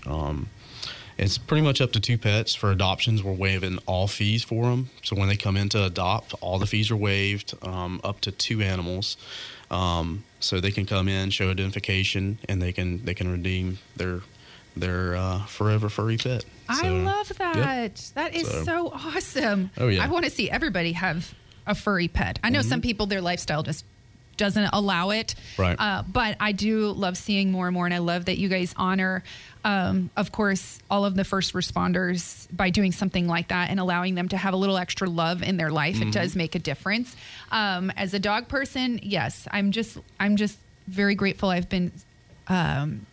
It's 1.18 1.38
pretty 1.38 1.64
much 1.64 1.82
up 1.82 1.92
to 1.94 2.00
two 2.00 2.18
pets 2.18 2.54
for 2.54 2.72
adoptions. 2.72 3.24
We're 3.24 3.34
waiving 3.34 3.80
all 3.86 4.08
fees 4.08 4.44
for 4.44 4.66
them. 4.66 4.90
So 5.04 5.16
when 5.16 5.28
they 5.28 5.36
come 5.36 5.58
in 5.58 5.70
to 5.70 5.84
adopt, 5.86 6.36
all 6.42 6.60
the 6.60 6.68
fees 6.68 6.92
are 6.92 6.96
waived 6.96 7.56
um, 7.66 8.00
up 8.04 8.22
to 8.22 8.32
two 8.32 8.62
animals. 8.62 9.18
Um, 9.72 10.24
so 10.40 10.60
they 10.60 10.72
can 10.72 10.86
come 10.86 11.08
in, 11.08 11.32
show 11.32 11.50
identification, 11.50 12.38
and 12.48 12.62
they 12.62 12.72
can 12.72 13.04
they 13.04 13.14
can 13.14 13.32
redeem 13.32 13.80
their 13.96 14.22
their 14.76 15.16
uh, 15.16 15.46
forever 15.46 15.90
furry 15.90 16.18
pet. 16.18 16.46
So, 16.82 16.86
I 16.86 16.90
love 16.90 17.30
yep. 17.30 17.38
that. 17.54 18.12
That 18.16 18.36
is 18.36 18.48
so, 18.48 18.64
So- 18.64 18.92
awesome. 18.94 19.72
Oh, 19.78 19.88
yeah. 19.88 20.04
I 20.04 20.08
want 20.08 20.26
to 20.26 20.32
see 20.32 20.50
everybody 20.52 20.92
have 20.92 21.34
a 21.66 21.74
furry 21.74 22.08
pet. 22.08 22.40
I 22.44 22.50
know 22.50 22.62
some 22.62 22.82
people, 22.82 23.08
their 23.08 23.22
lifestyle 23.22 23.64
just 23.64 23.86
doesn't 24.38 24.70
allow 24.74 25.10
it. 25.10 25.36
Right. 25.58 25.76
Uh, 25.80 26.04
but 26.04 26.38
I 26.40 26.52
do 26.52 26.92
love 26.92 27.18
seeing 27.18 27.52
more 27.52 27.68
and 27.68 27.74
more. 27.74 27.86
And 27.86 27.94
I 27.94 27.98
love 27.98 28.26
that 28.26 28.38
you 28.38 28.48
guys 28.48 28.74
honor, 28.78 29.24
um, 29.64 30.10
of 30.16 30.32
course, 30.32 30.80
all 30.90 31.04
of 31.06 31.16
the 31.16 31.24
first 31.24 31.54
responders 31.54 32.48
by 32.56 32.70
doing 32.70 32.92
something 32.92 33.28
like 33.28 33.50
that 33.50 33.70
and 33.70 33.80
allowing 33.80 34.16
them 34.16 34.30
to 34.30 34.38
have 34.38 34.54
a 34.54 34.58
little 34.58 34.78
extra 34.78 35.10
love 35.10 35.44
in 35.44 35.58
their 35.58 35.72
life. 35.72 35.96
Mm-hmm. 35.96 36.10
It 36.10 36.14
does 36.14 36.36
make 36.36 36.56
a 36.56 36.60
difference. 36.60 37.16
Um, 37.52 37.92
as 37.98 38.14
a 38.14 38.20
dog 38.20 38.48
person, 38.48 39.00
yes, 39.04 39.48
I'm 39.52 39.72
just, 39.72 39.98
I'm 40.20 40.36
just 40.38 40.58
very 40.88 41.16
grateful. 41.16 41.50
I've 41.50 41.68
been, 41.68 41.92
um, 42.48 43.06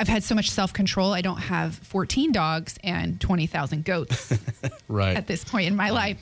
I've 0.00 0.08
had 0.08 0.24
so 0.24 0.34
much 0.34 0.50
self 0.50 0.72
control. 0.72 1.12
I 1.12 1.20
don't 1.20 1.36
have 1.36 1.74
14 1.74 2.32
dogs 2.32 2.78
and 2.82 3.20
20,000 3.20 3.84
goats 3.84 4.32
Right. 4.88 5.14
at 5.14 5.26
this 5.26 5.44
point 5.44 5.66
in 5.66 5.76
my 5.76 5.90
life. 5.90 6.16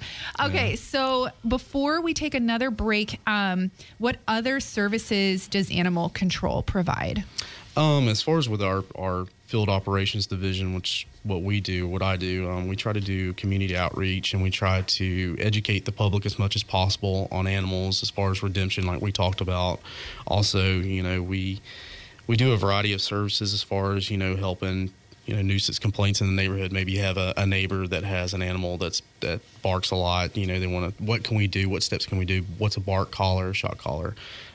Okay, 0.44 0.74
so 0.74 1.28
before 1.46 2.00
we 2.00 2.12
take 2.12 2.34
another 2.34 2.72
break, 2.72 3.20
um, 3.28 3.70
what 3.98 4.16
other 4.26 4.58
services 4.58 5.46
does 5.46 5.70
Animal 5.70 6.08
Control 6.08 6.64
provide? 6.64 7.22
Um, 7.76 8.08
as 8.08 8.20
far 8.20 8.38
as 8.38 8.48
with 8.48 8.60
our, 8.60 8.82
our 8.98 9.26
field 9.46 9.68
operations 9.68 10.26
division, 10.26 10.74
which 10.74 11.06
what 11.22 11.42
we 11.42 11.60
do, 11.60 11.86
what 11.86 12.02
I 12.02 12.16
do, 12.16 12.50
um, 12.50 12.66
we 12.66 12.74
try 12.74 12.92
to 12.92 13.00
do 13.00 13.32
community 13.34 13.76
outreach 13.76 14.34
and 14.34 14.42
we 14.42 14.50
try 14.50 14.82
to 14.82 15.36
educate 15.38 15.84
the 15.84 15.92
public 15.92 16.26
as 16.26 16.36
much 16.36 16.56
as 16.56 16.64
possible 16.64 17.28
on 17.30 17.46
animals 17.46 18.02
as 18.02 18.10
far 18.10 18.32
as 18.32 18.42
redemption, 18.42 18.86
like 18.86 19.00
we 19.00 19.12
talked 19.12 19.40
about. 19.40 19.78
Also, 20.26 20.64
you 20.80 21.04
know, 21.04 21.22
we 21.22 21.60
we 22.28 22.36
do 22.36 22.52
a 22.52 22.56
variety 22.56 22.92
of 22.92 23.00
services 23.00 23.52
as 23.52 23.64
far 23.64 23.96
as 23.96 24.08
you 24.10 24.16
know 24.16 24.36
helping 24.36 24.92
you 25.26 25.34
know 25.34 25.42
nuisance 25.42 25.78
complaints 25.78 26.20
in 26.20 26.28
the 26.28 26.32
neighborhood. 26.32 26.70
Maybe 26.70 26.92
you 26.92 27.00
have 27.00 27.16
a, 27.16 27.34
a 27.36 27.46
neighbor 27.46 27.88
that 27.88 28.04
has 28.04 28.34
an 28.34 28.42
animal 28.42 28.78
that's 28.78 29.02
that 29.20 29.40
barks 29.62 29.90
a 29.90 29.96
lot. 29.96 30.36
You 30.36 30.46
know, 30.46 30.60
they 30.60 30.66
want 30.66 30.96
to. 30.96 31.02
What 31.02 31.24
can 31.24 31.36
we 31.36 31.48
do? 31.48 31.68
What 31.68 31.82
steps 31.82 32.06
can 32.06 32.18
we 32.18 32.24
do? 32.24 32.44
What's 32.58 32.76
a 32.76 32.80
bark 32.80 33.10
collar, 33.10 33.52
shot 33.52 33.78
collar? 33.78 34.14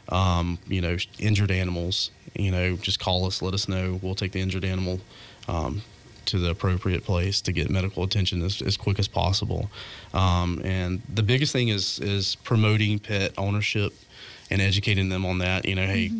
Um, 0.09 0.57
you 0.67 0.81
know, 0.81 0.97
injured 1.19 1.51
animals. 1.51 2.11
You 2.35 2.51
know, 2.51 2.75
just 2.77 2.99
call 2.99 3.25
us. 3.25 3.41
Let 3.41 3.53
us 3.53 3.67
know. 3.67 3.99
We'll 4.01 4.15
take 4.15 4.31
the 4.31 4.41
injured 4.41 4.63
animal. 4.63 5.01
Um, 5.47 5.81
to 6.25 6.39
the 6.39 6.49
appropriate 6.49 7.03
place 7.03 7.41
to 7.41 7.51
get 7.51 7.69
medical 7.69 8.01
attention 8.01 8.41
as, 8.43 8.61
as 8.61 8.77
quick 8.77 8.97
as 8.97 9.09
possible, 9.09 9.69
um, 10.13 10.61
and 10.63 11.01
the 11.13 11.21
biggest 11.21 11.51
thing 11.51 11.67
is 11.67 11.99
is 11.99 12.35
promoting 12.35 12.97
pet 12.97 13.33
ownership 13.37 13.93
and 14.49 14.61
educating 14.61 15.09
them 15.09 15.25
on 15.25 15.39
that. 15.39 15.65
You 15.65 15.75
know, 15.75 15.85
hey, 15.85 16.11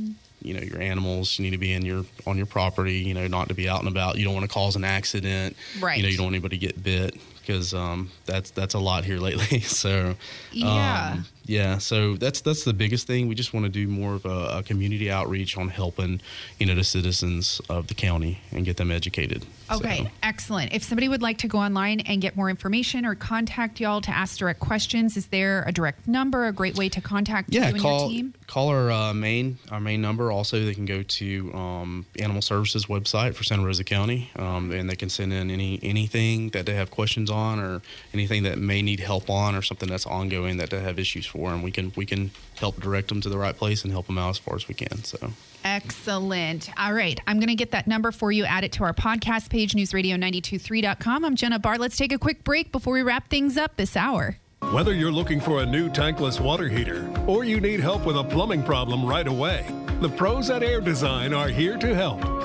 you 0.43 0.53
know 0.53 0.61
your 0.61 0.81
animals 0.81 1.39
need 1.39 1.51
to 1.51 1.57
be 1.57 1.73
in 1.73 1.85
your 1.85 2.05
on 2.25 2.37
your 2.37 2.45
property. 2.45 2.95
You 2.95 3.13
know, 3.13 3.27
not 3.27 3.47
to 3.49 3.53
be 3.53 3.67
out 3.67 3.79
and 3.79 3.87
about. 3.87 4.17
You 4.17 4.25
don't 4.25 4.33
want 4.33 4.45
to 4.45 4.53
cause 4.53 4.75
an 4.75 4.83
accident. 4.83 5.55
Right. 5.79 5.97
You 5.97 6.03
know, 6.03 6.09
you 6.09 6.17
don't 6.17 6.25
want 6.25 6.35
anybody 6.35 6.57
to 6.57 6.67
get 6.67 6.83
bit. 6.83 7.15
Because 7.45 7.73
um, 7.73 8.09
that's 8.25 8.51
that's 8.51 8.73
a 8.73 8.79
lot 8.79 9.05
here 9.05 9.17
lately. 9.19 9.59
so 9.61 10.15
Yeah. 10.51 11.11
um, 11.13 11.25
yeah. 11.45 11.77
So 11.77 12.15
that's 12.15 12.41
that's 12.41 12.63
the 12.63 12.73
biggest 12.73 13.05
thing. 13.07 13.27
We 13.27 13.35
just 13.35 13.53
want 13.53 13.65
to 13.65 13.69
do 13.69 13.87
more 13.87 14.13
of 14.15 14.25
a, 14.25 14.59
a 14.59 14.63
community 14.63 15.11
outreach 15.11 15.57
on 15.57 15.67
helping 15.67 16.21
you 16.59 16.65
know 16.65 16.75
the 16.75 16.83
citizens 16.83 17.61
of 17.69 17.87
the 17.87 17.93
county 17.93 18.39
and 18.51 18.65
get 18.65 18.77
them 18.77 18.91
educated. 18.91 19.45
Okay, 19.71 20.03
So- 20.03 20.09
excellent. 20.23 20.73
If 20.73 20.83
somebody 20.83 21.07
would 21.09 21.21
like 21.21 21.37
to 21.39 21.47
go 21.47 21.57
online 21.57 21.99
and 22.01 22.21
get 22.21 22.35
more 22.35 22.49
information 22.49 23.05
or 23.05 23.15
contact 23.15 23.79
y'all 23.79 24.01
to 24.01 24.11
ask 24.11 24.37
direct 24.37 24.59
questions, 24.59 25.17
is 25.17 25.27
there 25.27 25.63
a 25.67 25.71
direct 25.71 26.07
number, 26.07 26.45
a 26.47 26.51
great 26.53 26.75
way 26.75 26.89
to 26.89 27.01
contact 27.01 27.49
yeah, 27.53 27.67
you 27.69 27.73
and 27.75 27.81
call 27.81 27.99
your 28.01 28.09
team? 28.09 28.33
call 28.47 28.69
our 28.69 28.91
uh, 28.91 29.13
main 29.13 29.57
our 29.71 29.79
main 29.81 30.01
number. 30.01 30.31
Also, 30.31 30.63
they 30.63 30.73
can 30.73 30.85
go 30.85 31.03
to 31.03 31.53
um, 31.53 32.05
Animal 32.19 32.41
Services 32.41 32.85
website 32.85 33.35
for 33.35 33.43
Santa 33.43 33.65
Rosa 33.65 33.83
County, 33.83 34.29
um, 34.37 34.71
and 34.71 34.89
they 34.89 34.95
can 34.95 35.09
send 35.09 35.33
in 35.33 35.49
any 35.51 35.79
anything 35.83 36.49
that 36.49 36.65
they 36.65 36.73
have 36.75 36.89
questions 36.91 37.29
on, 37.33 37.59
or 37.59 37.81
anything 38.13 38.43
that 38.43 38.57
may 38.57 38.81
need 38.81 39.01
help 39.01 39.29
on, 39.29 39.55
or 39.55 39.61
something 39.61 39.89
that's 39.89 40.05
ongoing 40.05 40.57
that 40.57 40.69
they 40.69 40.79
have 40.79 40.97
issues 40.97 41.25
for, 41.25 41.51
and 41.51 41.63
we 41.63 41.71
can 41.71 41.91
we 41.97 42.05
can 42.05 42.31
help 42.57 42.79
direct 42.79 43.09
them 43.09 43.19
to 43.21 43.29
the 43.29 43.37
right 43.37 43.57
place 43.57 43.83
and 43.83 43.91
help 43.91 44.07
them 44.07 44.17
out 44.17 44.29
as 44.29 44.37
far 44.37 44.55
as 44.55 44.67
we 44.67 44.75
can. 44.75 45.03
So. 45.03 45.33
Excellent. 45.65 46.69
All 46.77 46.93
right. 46.93 47.19
I'm 47.25 47.37
going 47.37 47.47
to 47.47 47.55
get 47.55 47.71
that 47.71 47.87
number 47.87 48.11
for 48.11 48.31
you, 48.31 48.43
add 48.45 48.63
it 48.63 48.73
to 48.73 48.83
our 48.83 48.93
podcast 48.93 49.49
page, 49.49 49.73
newsradio923.com. 49.73 51.25
I'm 51.25 51.35
Jenna 51.35 51.59
Barr. 51.59 51.77
Let's 51.77 51.95
take 51.95 52.11
a 52.11 52.19
quick 52.19 52.43
break 52.43 52.71
before 52.71 52.93
we 52.93 53.01
wrap 53.01 53.29
things 53.29 53.57
up 53.57 53.77
this 53.77 53.95
hour. 53.95 54.37
Whether 54.71 54.93
you're 54.93 55.11
looking 55.11 55.39
for 55.39 55.61
a 55.61 55.65
new 55.65 55.89
tankless 55.89 56.39
water 56.39 56.67
heater 56.67 57.09
or 57.27 57.43
you 57.43 57.59
need 57.59 57.79
help 57.79 58.05
with 58.05 58.17
a 58.17 58.23
plumbing 58.23 58.63
problem 58.63 59.05
right 59.05 59.27
away, 59.27 59.65
the 60.01 60.09
pros 60.09 60.49
at 60.49 60.63
Air 60.63 60.81
Design 60.81 61.33
are 61.33 61.49
here 61.49 61.77
to 61.77 61.95
help. 61.95 62.42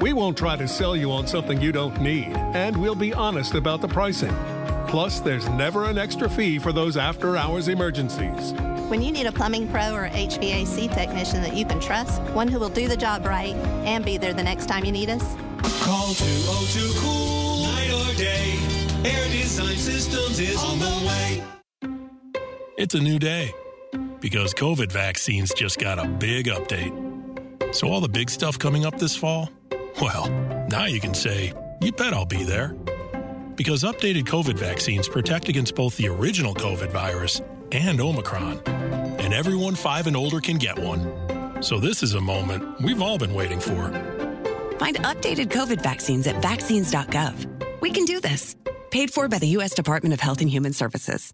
We 0.00 0.12
won't 0.12 0.36
try 0.36 0.56
to 0.56 0.66
sell 0.66 0.96
you 0.96 1.12
on 1.12 1.26
something 1.26 1.60
you 1.60 1.72
don't 1.72 2.00
need, 2.00 2.32
and 2.54 2.76
we'll 2.76 2.94
be 2.94 3.12
honest 3.14 3.54
about 3.54 3.80
the 3.80 3.88
pricing. 3.88 4.34
Plus, 4.88 5.20
there's 5.20 5.48
never 5.50 5.84
an 5.84 5.98
extra 5.98 6.28
fee 6.28 6.58
for 6.58 6.72
those 6.72 6.96
after 6.96 7.36
hours 7.36 7.68
emergencies. 7.68 8.52
When 8.88 9.02
you 9.02 9.12
need 9.12 9.26
a 9.26 9.32
plumbing 9.32 9.68
pro 9.68 9.94
or 9.94 10.08
HVAC 10.08 10.92
technician 10.92 11.42
that 11.42 11.54
you 11.54 11.64
can 11.64 11.80
trust, 11.80 12.20
one 12.32 12.48
who 12.48 12.58
will 12.58 12.68
do 12.68 12.86
the 12.86 12.96
job 12.96 13.24
right 13.24 13.54
and 13.86 14.04
be 14.04 14.18
there 14.18 14.34
the 14.34 14.42
next 14.42 14.66
time 14.66 14.84
you 14.84 14.92
need 14.92 15.10
us, 15.10 15.22
Call 15.82 16.12
202 16.14 17.00
Cool 17.00 17.62
Night 17.62 17.90
or 17.90 18.14
Day. 18.16 18.58
Air 19.08 19.28
Design 19.30 19.76
Systems 19.76 20.38
is 20.38 20.56
on 20.62 20.78
the 20.78 21.06
way. 21.06 21.42
It's 22.76 22.94
a 22.94 23.00
new 23.00 23.18
day 23.18 23.52
because 24.20 24.52
COVID 24.54 24.90
vaccines 24.92 25.52
just 25.54 25.78
got 25.78 25.98
a 25.98 26.06
big 26.06 26.46
update. 26.46 27.74
So, 27.74 27.88
all 27.88 28.00
the 28.00 28.08
big 28.08 28.30
stuff 28.30 28.58
coming 28.58 28.84
up 28.84 28.98
this 28.98 29.16
fall? 29.16 29.50
Well, 30.00 30.28
now 30.68 30.86
you 30.86 31.00
can 31.00 31.14
say, 31.14 31.52
you 31.80 31.92
bet 31.92 32.12
I'll 32.12 32.24
be 32.26 32.44
there. 32.44 32.74
Because 33.54 33.84
updated 33.84 34.24
COVID 34.24 34.58
vaccines 34.58 35.08
protect 35.08 35.48
against 35.48 35.74
both 35.74 35.96
the 35.96 36.08
original 36.08 36.54
COVID 36.54 36.90
virus 36.90 37.40
and 37.72 38.00
Omicron. 38.00 38.60
And 38.66 39.32
everyone 39.32 39.74
five 39.74 40.06
and 40.06 40.16
older 40.16 40.40
can 40.40 40.58
get 40.58 40.78
one. 40.78 41.62
So, 41.62 41.78
this 41.78 42.02
is 42.02 42.14
a 42.14 42.20
moment 42.20 42.82
we've 42.82 43.00
all 43.00 43.16
been 43.16 43.32
waiting 43.32 43.60
for. 43.60 43.90
Find 44.78 44.96
updated 44.96 45.48
COVID 45.50 45.82
vaccines 45.82 46.26
at 46.26 46.42
vaccines.gov. 46.42 47.80
We 47.80 47.90
can 47.90 48.04
do 48.04 48.20
this. 48.20 48.56
Paid 48.90 49.10
for 49.10 49.28
by 49.28 49.38
the 49.38 49.48
U.S. 49.58 49.74
Department 49.74 50.12
of 50.12 50.20
Health 50.20 50.40
and 50.40 50.50
Human 50.50 50.72
Services. 50.72 51.32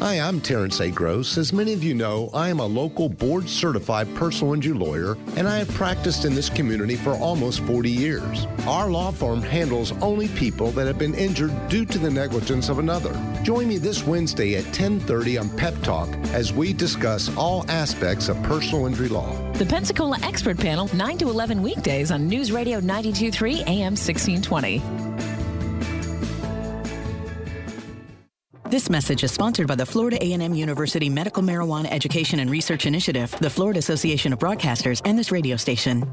Hi, 0.00 0.14
I'm 0.14 0.40
Terrence 0.40 0.80
A. 0.80 0.90
Gross. 0.90 1.36
As 1.36 1.52
many 1.52 1.74
of 1.74 1.84
you 1.84 1.92
know, 1.92 2.30
I 2.32 2.48
am 2.48 2.58
a 2.58 2.64
local 2.64 3.10
board 3.10 3.46
certified 3.46 4.08
personal 4.14 4.54
injury 4.54 4.72
lawyer, 4.72 5.14
and 5.36 5.46
I 5.46 5.58
have 5.58 5.68
practiced 5.74 6.24
in 6.24 6.34
this 6.34 6.48
community 6.48 6.96
for 6.96 7.10
almost 7.16 7.60
40 7.64 7.90
years. 7.90 8.46
Our 8.66 8.88
law 8.88 9.10
firm 9.10 9.42
handles 9.42 9.92
only 10.00 10.28
people 10.28 10.70
that 10.70 10.86
have 10.86 10.96
been 10.96 11.14
injured 11.14 11.52
due 11.68 11.84
to 11.84 11.98
the 11.98 12.10
negligence 12.10 12.70
of 12.70 12.78
another. 12.78 13.12
Join 13.42 13.68
me 13.68 13.76
this 13.76 14.06
Wednesday 14.06 14.56
at 14.56 14.64
10:30 14.72 15.36
on 15.36 15.50
Pep 15.50 15.74
Talk 15.82 16.08
as 16.32 16.50
we 16.50 16.72
discuss 16.72 17.28
all 17.36 17.66
aspects 17.68 18.30
of 18.30 18.42
personal 18.42 18.86
injury 18.86 19.08
law. 19.08 19.36
The 19.52 19.66
Pensacola 19.66 20.18
Expert 20.22 20.56
Panel, 20.56 20.88
9 20.94 21.18
to 21.18 21.28
11 21.28 21.60
weekdays 21.60 22.10
on 22.10 22.26
News 22.26 22.52
Radio 22.52 22.80
923 22.80 23.64
AM 23.66 23.96
1620. 23.96 24.80
This 28.70 28.88
message 28.88 29.24
is 29.24 29.32
sponsored 29.32 29.66
by 29.66 29.74
the 29.74 29.84
Florida 29.84 30.16
A&M 30.22 30.54
University 30.54 31.08
Medical 31.08 31.42
Marijuana 31.42 31.90
Education 31.90 32.38
and 32.38 32.48
Research 32.48 32.86
Initiative, 32.86 33.34
the 33.40 33.50
Florida 33.50 33.80
Association 33.80 34.32
of 34.32 34.38
Broadcasters, 34.38 35.02
and 35.04 35.18
this 35.18 35.32
radio 35.32 35.56
station. 35.56 36.08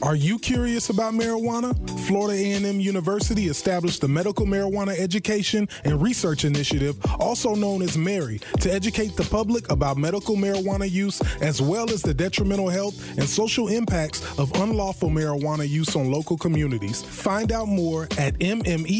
Are 0.00 0.14
you 0.14 0.38
curious 0.38 0.90
about 0.90 1.14
marijuana? 1.14 1.74
Florida 2.06 2.38
A&M 2.38 2.78
University 2.78 3.48
established 3.48 4.00
the 4.00 4.06
Medical 4.06 4.46
Marijuana 4.46 4.96
Education 4.96 5.68
and 5.84 6.00
Research 6.00 6.44
Initiative, 6.44 6.96
also 7.18 7.56
known 7.56 7.82
as 7.82 7.98
MARY, 7.98 8.40
to 8.60 8.72
educate 8.72 9.16
the 9.16 9.24
public 9.24 9.68
about 9.68 9.96
medical 9.96 10.36
marijuana 10.36 10.88
use 10.88 11.20
as 11.42 11.60
well 11.60 11.90
as 11.90 12.00
the 12.00 12.14
detrimental 12.14 12.68
health 12.68 13.18
and 13.18 13.28
social 13.28 13.66
impacts 13.66 14.22
of 14.38 14.52
unlawful 14.60 15.10
marijuana 15.10 15.68
use 15.68 15.96
on 15.96 16.12
local 16.12 16.38
communities. 16.38 17.02
Find 17.02 17.50
out 17.50 17.66
more 17.66 18.04
at 18.18 18.38
mmeri.famu.edu. 18.38 18.98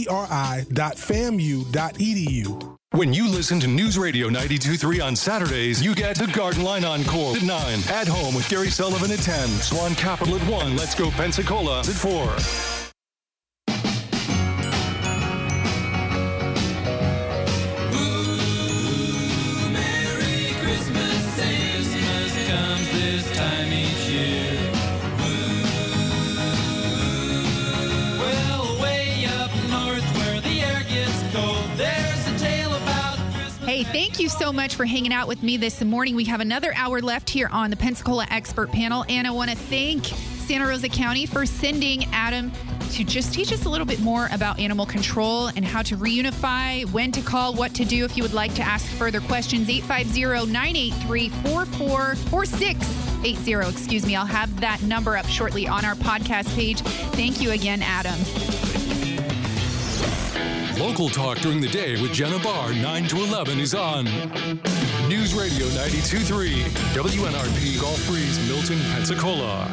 When 2.92 3.12
you 3.12 3.28
listen 3.28 3.60
to 3.60 3.66
News 3.66 3.98
Radio 3.98 4.30
92.3 4.30 5.04
on 5.04 5.14
Saturdays, 5.14 5.84
you 5.84 5.94
get 5.94 6.16
the 6.16 6.26
Garden 6.28 6.62
Line 6.62 6.86
Encore 6.86 7.36
at 7.36 7.42
9. 7.42 7.52
At 7.90 8.08
home 8.08 8.34
with 8.34 8.48
Gary 8.48 8.70
Sullivan 8.70 9.10
at 9.10 9.18
10. 9.18 9.46
Swan 9.46 9.94
Capital 9.94 10.36
at 10.36 10.48
1. 10.48 10.74
Let's 10.74 10.94
go 10.94 11.10
Pensacola 11.10 11.80
at 11.80 11.86
4. 11.86 12.77
So 34.28 34.52
much 34.52 34.76
for 34.76 34.84
hanging 34.84 35.12
out 35.12 35.26
with 35.26 35.42
me 35.42 35.56
this 35.56 35.82
morning. 35.82 36.14
We 36.14 36.24
have 36.24 36.40
another 36.40 36.72
hour 36.74 37.00
left 37.00 37.30
here 37.30 37.48
on 37.50 37.70
the 37.70 37.76
Pensacola 37.76 38.26
Expert 38.30 38.70
Panel, 38.70 39.04
and 39.08 39.26
I 39.26 39.30
want 39.30 39.50
to 39.50 39.56
thank 39.56 40.04
Santa 40.04 40.66
Rosa 40.66 40.88
County 40.88 41.24
for 41.24 41.46
sending 41.46 42.04
Adam 42.12 42.52
to 42.92 43.04
just 43.04 43.32
teach 43.32 43.52
us 43.52 43.64
a 43.64 43.68
little 43.68 43.86
bit 43.86 44.00
more 44.00 44.28
about 44.32 44.58
animal 44.58 44.86
control 44.86 45.48
and 45.48 45.64
how 45.64 45.82
to 45.82 45.96
reunify, 45.96 46.90
when 46.92 47.12
to 47.12 47.22
call, 47.22 47.54
what 47.54 47.74
to 47.74 47.84
do 47.84 48.04
if 48.04 48.16
you 48.16 48.22
would 48.22 48.34
like 48.34 48.54
to 48.54 48.62
ask 48.62 48.86
further 48.86 49.20
questions. 49.20 49.68
850 49.68 50.52
983 50.52 51.28
444680. 51.28 53.70
Excuse 53.70 54.04
me. 54.04 54.16
I'll 54.16 54.26
have 54.26 54.60
that 54.60 54.82
number 54.82 55.16
up 55.16 55.26
shortly 55.26 55.66
on 55.66 55.84
our 55.84 55.94
podcast 55.94 56.54
page. 56.54 56.80
Thank 56.82 57.40
you 57.40 57.52
again, 57.52 57.82
Adam. 57.82 58.67
Local 60.78 61.08
talk 61.08 61.38
during 61.38 61.60
the 61.60 61.66
day 61.66 62.00
with 62.00 62.12
Jenna 62.12 62.38
Barr, 62.38 62.72
9 62.72 63.08
to 63.08 63.16
11 63.16 63.58
is 63.58 63.74
on. 63.74 64.04
News 65.08 65.34
Radio 65.34 65.66
92.3, 65.74 66.62
WNRP 66.94 67.80
Gulf 67.80 68.06
Breeze, 68.06 68.38
Milton, 68.48 68.78
Pensacola. 68.92 69.66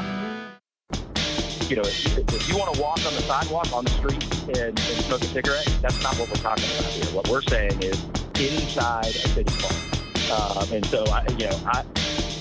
you 1.70 1.76
know, 1.76 1.84
if, 1.84 2.18
if 2.18 2.50
you 2.50 2.58
want 2.58 2.74
to 2.74 2.82
walk 2.82 2.98
on 3.06 3.14
the 3.14 3.22
sidewalk 3.22 3.72
on 3.72 3.84
the 3.86 3.92
street 3.92 4.24
and, 4.58 4.80
and 4.80 4.80
smoke 4.80 5.22
a 5.22 5.26
cigarette, 5.26 5.66
that's 5.82 6.02
not 6.02 6.16
what 6.18 6.28
we're 6.28 6.36
talking 6.36 6.66
about 6.80 6.92
here. 6.92 7.06
What 7.16 7.28
we're 7.28 7.42
saying 7.44 7.84
is 7.84 8.04
inside 8.40 9.06
a 9.06 9.12
city 9.12 9.54
park. 9.60 10.58
Um, 10.58 10.74
and 10.74 10.86
so, 10.88 11.06
I, 11.06 11.26
you 11.38 11.48
know, 11.48 11.60
I, 11.68 11.84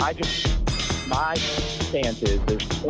I 0.00 0.12
just, 0.14 0.46
my 1.06 1.34
stance 1.34 2.22
is 2.22 2.40
there's 2.46 2.84